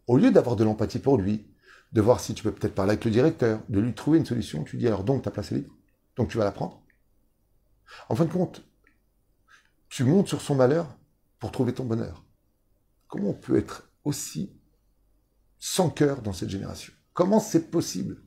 Au 0.07 0.17
lieu 0.17 0.31
d'avoir 0.31 0.55
de 0.55 0.63
l'empathie 0.63 0.99
pour 0.99 1.17
lui, 1.17 1.47
de 1.93 2.01
voir 2.01 2.19
si 2.19 2.33
tu 2.33 2.43
peux 2.43 2.51
peut-être 2.51 2.75
parler 2.75 2.91
avec 2.91 3.05
le 3.05 3.11
directeur, 3.11 3.61
de 3.69 3.79
lui 3.79 3.93
trouver 3.93 4.17
une 4.17 4.25
solution, 4.25 4.63
tu 4.63 4.77
dis 4.77 4.87
alors 4.87 5.03
donc 5.03 5.23
ta 5.23 5.31
place 5.31 5.51
est 5.51 5.55
libre? 5.55 5.73
Donc 6.15 6.29
tu 6.29 6.37
vas 6.37 6.43
la 6.43 6.51
prendre 6.51 6.81
En 8.09 8.15
fin 8.15 8.25
de 8.25 8.31
compte, 8.31 8.63
tu 9.89 10.03
montes 10.03 10.27
sur 10.27 10.41
son 10.41 10.55
malheur 10.55 10.97
pour 11.39 11.51
trouver 11.51 11.73
ton 11.73 11.85
bonheur. 11.85 12.25
Comment 13.07 13.29
on 13.29 13.33
peut 13.33 13.57
être 13.57 13.89
aussi 14.05 14.51
sans 15.59 15.89
cœur 15.89 16.21
dans 16.21 16.33
cette 16.33 16.49
génération. 16.49 16.93
Comment 17.13 17.39
c'est 17.39 17.69
possible? 17.69 18.17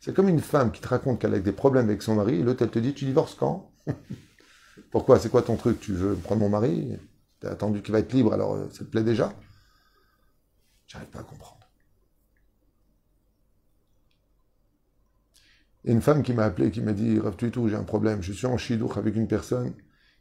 C'est 0.00 0.14
comme 0.14 0.28
une 0.28 0.40
femme 0.40 0.72
qui 0.72 0.80
te 0.80 0.88
raconte 0.88 1.20
qu'elle 1.20 1.34
a 1.34 1.40
des 1.40 1.52
problèmes 1.52 1.88
avec 1.88 2.02
son 2.02 2.14
mari, 2.14 2.36
et 2.36 2.42
l'autre 2.42 2.62
elle 2.62 2.70
te 2.70 2.78
dit 2.78 2.94
tu 2.94 3.04
divorces 3.04 3.34
quand? 3.34 3.70
Pourquoi? 4.90 5.18
C'est 5.18 5.28
quoi 5.28 5.42
ton 5.42 5.56
truc? 5.56 5.78
Tu 5.80 5.92
veux 5.92 6.14
prendre 6.14 6.40
mon 6.40 6.48
mari? 6.48 6.96
Tu 7.40 7.46
as 7.46 7.50
attendu 7.50 7.82
qu'il 7.82 7.92
va 7.92 7.98
être 7.98 8.12
libre, 8.12 8.32
alors 8.32 8.54
euh, 8.54 8.68
ça 8.70 8.78
te 8.78 8.90
plaît 8.90 9.04
déjà? 9.04 9.32
J'arrive 10.86 11.08
pas 11.08 11.20
à 11.20 11.22
comprendre. 11.22 11.60
A 15.86 15.90
une 15.90 16.02
femme 16.02 16.22
qui 16.22 16.32
m'a 16.32 16.44
appelé, 16.44 16.70
qui 16.70 16.80
m'a 16.80 16.92
dit 16.92 17.18
Rav 17.18 17.36
tout, 17.36 17.68
j'ai 17.68 17.76
un 17.76 17.84
problème. 17.84 18.22
Je 18.22 18.32
suis 18.32 18.46
en 18.46 18.58
chidouk 18.58 18.96
avec 18.96 19.16
une 19.16 19.28
personne 19.28 19.74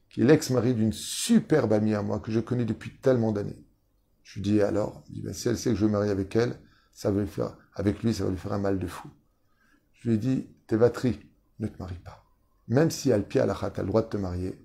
qui 0.09 0.21
est 0.21 0.25
l'ex-mari 0.25 0.73
d'une 0.73 0.93
superbe 0.93 1.73
amie 1.73 1.93
à 1.93 2.01
moi 2.01 2.19
que 2.19 2.31
je 2.31 2.39
connais 2.39 2.65
depuis 2.65 2.97
tellement 2.97 3.31
d'années. 3.31 3.65
Je 4.29 4.35
lui 4.35 4.41
dis 4.41 4.61
alors, 4.61 5.03
ben, 5.09 5.33
si 5.33 5.47
elle 5.47 5.57
sait 5.57 5.71
que 5.71 5.75
je 5.75 5.85
veux 5.85 5.91
marier 5.91 6.11
avec 6.11 6.35
elle, 6.35 6.61
ça 6.91 7.09
va 7.09 7.21
lui 7.21 7.27
faire, 7.27 7.57
avec 7.73 8.03
lui, 8.03 8.13
ça 8.13 8.25
va 8.25 8.29
lui 8.29 8.37
faire 8.37 8.53
un 8.53 8.59
mal 8.59 8.77
de 8.77 8.85
fou. 8.85 9.09
Je 9.93 10.07
lui 10.07 10.15
ai 10.15 10.17
dit, 10.19 10.47
t'es 10.67 10.77
batterie, 10.77 11.19
ne 11.57 11.65
te 11.65 11.79
marie 11.79 11.97
pas. 11.97 12.23
Même 12.67 12.91
si 12.91 13.09
elle 13.09 13.27
pied 13.27 13.41
à 13.41 13.45
as 13.51 13.81
le 13.81 13.87
droit 13.87 14.03
de 14.03 14.07
te 14.07 14.17
marier, 14.17 14.63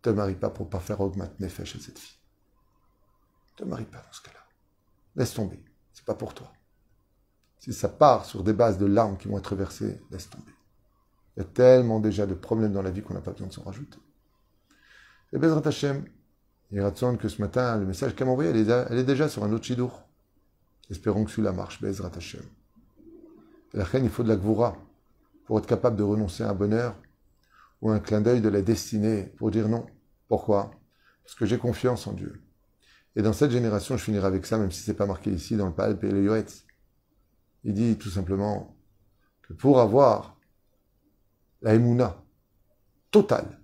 te 0.00 0.10
marie 0.10 0.36
pas 0.36 0.48
pour 0.48 0.70
pas 0.70 0.78
faire 0.78 1.00
augmenter 1.00 1.34
nefesh 1.40 1.74
à 1.74 1.80
cette 1.80 1.98
fille. 1.98 2.20
Te 3.56 3.64
marie 3.64 3.84
pas 3.84 3.98
dans 3.98 4.12
ce 4.12 4.22
cas-là. 4.22 4.46
Laisse 5.16 5.34
tomber. 5.34 5.60
C'est 5.92 6.04
pas 6.04 6.14
pour 6.14 6.32
toi. 6.32 6.52
Si 7.58 7.72
ça 7.72 7.88
part 7.88 8.26
sur 8.26 8.44
des 8.44 8.52
bases 8.52 8.78
de 8.78 8.86
larmes 8.86 9.18
qui 9.18 9.26
vont 9.26 9.38
être 9.38 9.56
versées, 9.56 10.00
laisse 10.12 10.30
tomber. 10.30 10.54
Il 11.36 11.40
y 11.40 11.42
a 11.42 11.48
tellement 11.48 11.98
déjà 11.98 12.26
de 12.26 12.34
problèmes 12.34 12.72
dans 12.72 12.82
la 12.82 12.92
vie 12.92 13.02
qu'on 13.02 13.14
n'a 13.14 13.22
pas 13.22 13.32
besoin 13.32 13.48
de 13.48 13.52
s'en 13.52 13.64
rajouter. 13.64 13.98
Et 15.32 15.38
Bezrat 15.38 15.66
Hashem, 15.66 16.04
il 16.72 16.80
raconte 16.80 17.18
que 17.18 17.28
ce 17.28 17.40
matin, 17.40 17.78
le 17.78 17.86
message 17.86 18.14
qu'elle 18.14 18.26
m'a 18.26 18.32
envoyé, 18.32 18.50
elle 18.50 18.98
est, 18.98 19.04
déjà 19.04 19.28
sur 19.28 19.44
un 19.44 19.52
autre 19.52 19.64
chidour. 19.64 20.02
Espérons 20.88 21.24
que 21.24 21.30
celui-là 21.30 21.52
marche, 21.52 21.80
Bezrat 21.80 22.12
Hashem. 22.16 22.42
La 23.72 23.84
reine, 23.84 24.04
il 24.04 24.10
faut 24.10 24.22
de 24.22 24.28
la 24.28 24.36
gvoura 24.36 24.76
pour 25.46 25.58
être 25.58 25.66
capable 25.66 25.96
de 25.96 26.02
renoncer 26.02 26.42
à 26.44 26.50
un 26.50 26.54
bonheur 26.54 26.94
ou 27.82 27.90
un 27.90 27.98
clin 27.98 28.20
d'œil 28.20 28.40
de 28.40 28.48
la 28.48 28.62
destinée 28.62 29.32
pour 29.36 29.50
dire 29.50 29.68
non. 29.68 29.86
Pourquoi? 30.28 30.70
Parce 31.24 31.34
que 31.34 31.46
j'ai 31.46 31.58
confiance 31.58 32.06
en 32.06 32.12
Dieu. 32.12 32.40
Et 33.16 33.22
dans 33.22 33.32
cette 33.32 33.50
génération, 33.50 33.96
je 33.96 34.04
finirai 34.04 34.26
avec 34.26 34.46
ça, 34.46 34.58
même 34.58 34.70
si 34.70 34.82
c'est 34.82 34.94
pas 34.94 35.06
marqué 35.06 35.30
ici 35.32 35.56
dans 35.56 35.66
le 35.66 35.72
Palp 35.72 36.02
et 36.04 36.10
le 36.10 36.22
Yoetz. 36.22 36.64
Il 37.64 37.74
dit 37.74 37.96
tout 37.96 38.10
simplement 38.10 38.76
que 39.42 39.52
pour 39.52 39.80
avoir 39.80 40.36
la 41.62 41.74
émouna 41.74 42.22
totale, 43.10 43.58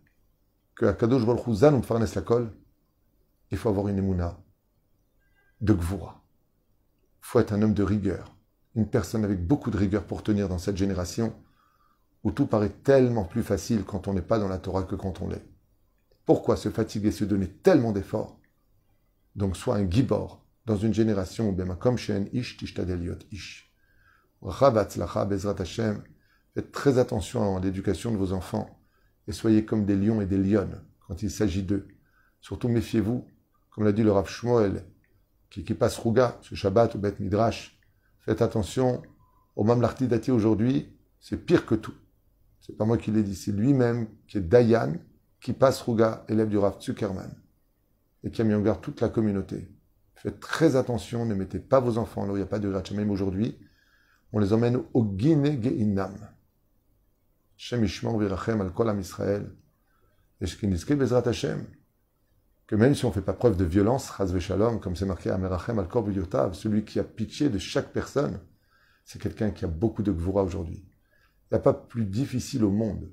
que 0.74 0.86
Akadosh 0.86 1.24
Baruch 1.24 1.46
Hu 1.46 1.54
Zan 1.54 1.80
la 1.90 2.22
colle, 2.22 2.50
il 3.50 3.58
faut 3.58 3.68
avoir 3.68 3.88
une 3.88 3.98
émouna 3.98 4.38
de 5.60 5.72
gvoura. 5.72 6.24
Il 7.20 7.26
faut 7.26 7.40
être 7.40 7.52
un 7.52 7.62
homme 7.62 7.74
de 7.74 7.82
rigueur, 7.82 8.36
une 8.74 8.88
personne 8.88 9.24
avec 9.24 9.44
beaucoup 9.44 9.70
de 9.70 9.78
rigueur 9.78 10.04
pour 10.04 10.22
tenir 10.22 10.48
dans 10.48 10.58
cette 10.58 10.76
génération 10.76 11.34
où 12.22 12.32
tout 12.32 12.46
paraît 12.46 12.70
tellement 12.70 13.24
plus 13.24 13.42
facile 13.42 13.84
quand 13.84 14.08
on 14.08 14.14
n'est 14.14 14.22
pas 14.22 14.38
dans 14.38 14.48
la 14.48 14.58
Torah 14.58 14.82
que 14.82 14.96
quand 14.96 15.22
on 15.22 15.28
l'est. 15.28 15.46
Pourquoi 16.24 16.56
se 16.56 16.70
fatiguer, 16.70 17.12
se 17.12 17.24
donner 17.24 17.48
tellement 17.48 17.92
d'efforts? 17.92 18.40
Donc 19.36 19.56
sois 19.56 19.76
un 19.76 19.88
gibor 19.88 20.44
dans 20.64 20.76
une 20.76 20.92
génération 20.92 21.50
où 21.50 21.76
comme 21.76 21.96
shen 21.96 22.28
ish 22.32 22.56
tishtadeliot 22.56 23.18
ish. 23.30 23.72
bezrat 24.42 25.60
Hashem. 25.60 26.02
Faites 26.54 26.72
très 26.72 26.98
attention 26.98 27.56
à 27.56 27.60
l'éducation 27.60 28.10
de 28.10 28.16
vos 28.16 28.32
enfants 28.32 28.80
et 29.28 29.32
soyez 29.32 29.64
comme 29.64 29.84
des 29.84 29.94
lions 29.94 30.20
et 30.20 30.26
des 30.26 30.38
lionnes 30.38 30.82
quand 31.06 31.22
il 31.22 31.30
s'agit 31.30 31.62
d'eux. 31.62 31.86
Surtout 32.40 32.68
méfiez-vous 32.68 33.26
comme 33.76 33.84
l'a 33.84 33.92
dit 33.92 34.02
le 34.02 34.10
Rav 34.10 34.26
Shmuel, 34.26 34.86
qui, 35.50 35.62
qui 35.62 35.74
passe 35.74 35.98
Rouga, 35.98 36.38
ce 36.40 36.54
Shabbat 36.54 36.94
ou 36.94 36.98
Beth 36.98 37.20
Midrash. 37.20 37.78
Faites 38.20 38.40
attention, 38.40 39.02
au 39.54 39.64
Mamlarti 39.64 40.08
Dati 40.08 40.30
aujourd'hui, 40.30 40.96
c'est 41.20 41.36
pire 41.36 41.66
que 41.66 41.74
tout. 41.74 41.94
C'est 42.60 42.74
pas 42.74 42.86
moi 42.86 42.96
qui 42.96 43.10
l'ai 43.10 43.22
dit, 43.22 43.36
c'est 43.36 43.52
lui-même 43.52 44.08
qui 44.28 44.38
est 44.38 44.40
Dayan, 44.40 44.94
qui 45.42 45.52
passe 45.52 45.82
Rouga, 45.82 46.24
élève 46.30 46.48
du 46.48 46.56
Rav 46.56 46.80
Zuckerman, 46.80 47.30
et 48.24 48.30
qui 48.30 48.40
a 48.40 48.44
mis 48.44 48.54
en 48.54 48.62
garde 48.62 48.80
toute 48.80 49.02
la 49.02 49.10
communauté. 49.10 49.68
Faites 50.14 50.40
très 50.40 50.74
attention, 50.74 51.26
ne 51.26 51.34
mettez 51.34 51.58
pas 51.58 51.78
vos 51.78 51.98
enfants 51.98 52.24
là 52.24 52.32
où 52.32 52.36
il 52.36 52.40
n'y 52.40 52.44
a 52.44 52.46
pas 52.46 52.58
de 52.58 52.94
Même 52.94 53.10
aujourd'hui. 53.10 53.58
On 54.32 54.38
les 54.38 54.54
emmène 54.54 54.82
au 54.94 55.04
Guinée 55.04 55.60
Geinam. 55.62 56.16
Shem 57.58 57.84
Virachem 57.84 58.62
al 58.62 58.72
Kolam 58.72 59.00
Israël. 59.00 59.52
Et 60.40 60.94
Bezrat 60.96 61.28
Hashem. 61.28 61.66
Que 62.66 62.74
même 62.74 62.94
si 62.94 63.04
on 63.04 63.08
ne 63.08 63.14
fait 63.14 63.22
pas 63.22 63.32
preuve 63.32 63.56
de 63.56 63.64
violence, 63.64 64.12
Shalom, 64.40 64.80
comme 64.80 64.96
c'est 64.96 65.06
marqué 65.06 65.30
à 65.30 65.38
Merachem 65.38 65.78
al 65.78 65.88
Yotav, 66.12 66.54
celui 66.54 66.84
qui 66.84 66.98
a 66.98 67.04
pitié 67.04 67.48
de 67.48 67.58
chaque 67.58 67.92
personne, 67.92 68.40
c'est 69.04 69.20
quelqu'un 69.20 69.52
qui 69.52 69.64
a 69.64 69.68
beaucoup 69.68 70.02
de 70.02 70.10
gvura 70.10 70.42
aujourd'hui. 70.42 70.84
Il 70.84 71.54
n'y 71.54 71.58
a 71.58 71.60
pas 71.60 71.74
plus 71.74 72.04
difficile 72.04 72.64
au 72.64 72.70
monde 72.70 73.08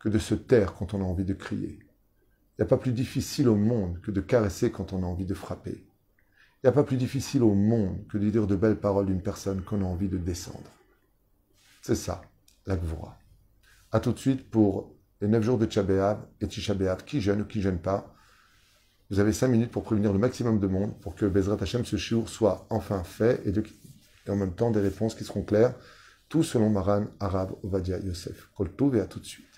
que 0.00 0.08
de 0.08 0.18
se 0.18 0.34
taire 0.34 0.74
quand 0.74 0.94
on 0.94 1.02
a 1.02 1.04
envie 1.04 1.26
de 1.26 1.34
crier. 1.34 1.80
Il 2.56 2.60
n'y 2.60 2.64
a 2.64 2.68
pas 2.68 2.78
plus 2.78 2.92
difficile 2.92 3.48
au 3.48 3.56
monde 3.56 4.00
que 4.00 4.10
de 4.10 4.22
caresser 4.22 4.70
quand 4.70 4.94
on 4.94 5.02
a 5.02 5.06
envie 5.06 5.26
de 5.26 5.34
frapper. 5.34 5.84
Il 6.62 6.66
n'y 6.66 6.68
a 6.68 6.72
pas 6.72 6.84
plus 6.84 6.96
difficile 6.96 7.42
au 7.42 7.52
monde 7.52 8.06
que 8.08 8.16
de 8.16 8.30
dire 8.30 8.46
de 8.46 8.56
belles 8.56 8.80
paroles 8.80 9.06
d'une 9.06 9.22
personne 9.22 9.62
qu'on 9.62 9.82
a 9.82 9.84
envie 9.84 10.08
de 10.08 10.16
descendre. 10.16 10.70
C'est 11.82 11.94
ça, 11.94 12.22
la 12.64 12.76
gvura. 12.76 13.18
A 13.92 14.00
tout 14.00 14.12
de 14.12 14.18
suite 14.18 14.48
pour 14.48 14.94
les 15.20 15.28
9 15.28 15.42
jours 15.42 15.58
de 15.58 15.66
Tchabéab 15.66 16.26
et 16.40 16.48
Tisha 16.48 16.74
qui 17.04 17.20
jeûne 17.20 17.42
ou 17.42 17.44
qui 17.44 17.60
jeûne 17.60 17.78
pas. 17.78 18.13
Vous 19.10 19.20
avez 19.20 19.32
5 19.32 19.48
minutes 19.48 19.70
pour 19.70 19.82
prévenir 19.82 20.12
le 20.12 20.18
maximum 20.18 20.58
de 20.58 20.66
monde 20.66 20.98
pour 21.00 21.14
que 21.14 21.26
Bezrat 21.26 21.58
Hashem, 21.60 21.84
ce 21.84 21.96
shiur, 21.96 22.28
soit 22.28 22.66
enfin 22.70 23.04
fait 23.04 23.42
et, 23.46 23.52
en 24.30 24.36
même 24.36 24.54
temps 24.54 24.70
des 24.70 24.80
réponses 24.80 25.14
qui 25.14 25.24
seront 25.24 25.42
claires 25.42 25.74
tout 26.28 26.42
selon 26.42 26.70
Maran 26.70 27.06
Arabe 27.20 27.52
Ovadia 27.62 27.98
Yosef. 27.98 28.48
Koltouv 28.56 28.96
et 28.96 29.00
à 29.00 29.06
tout 29.06 29.20
de 29.20 29.26
suite. 29.26 29.53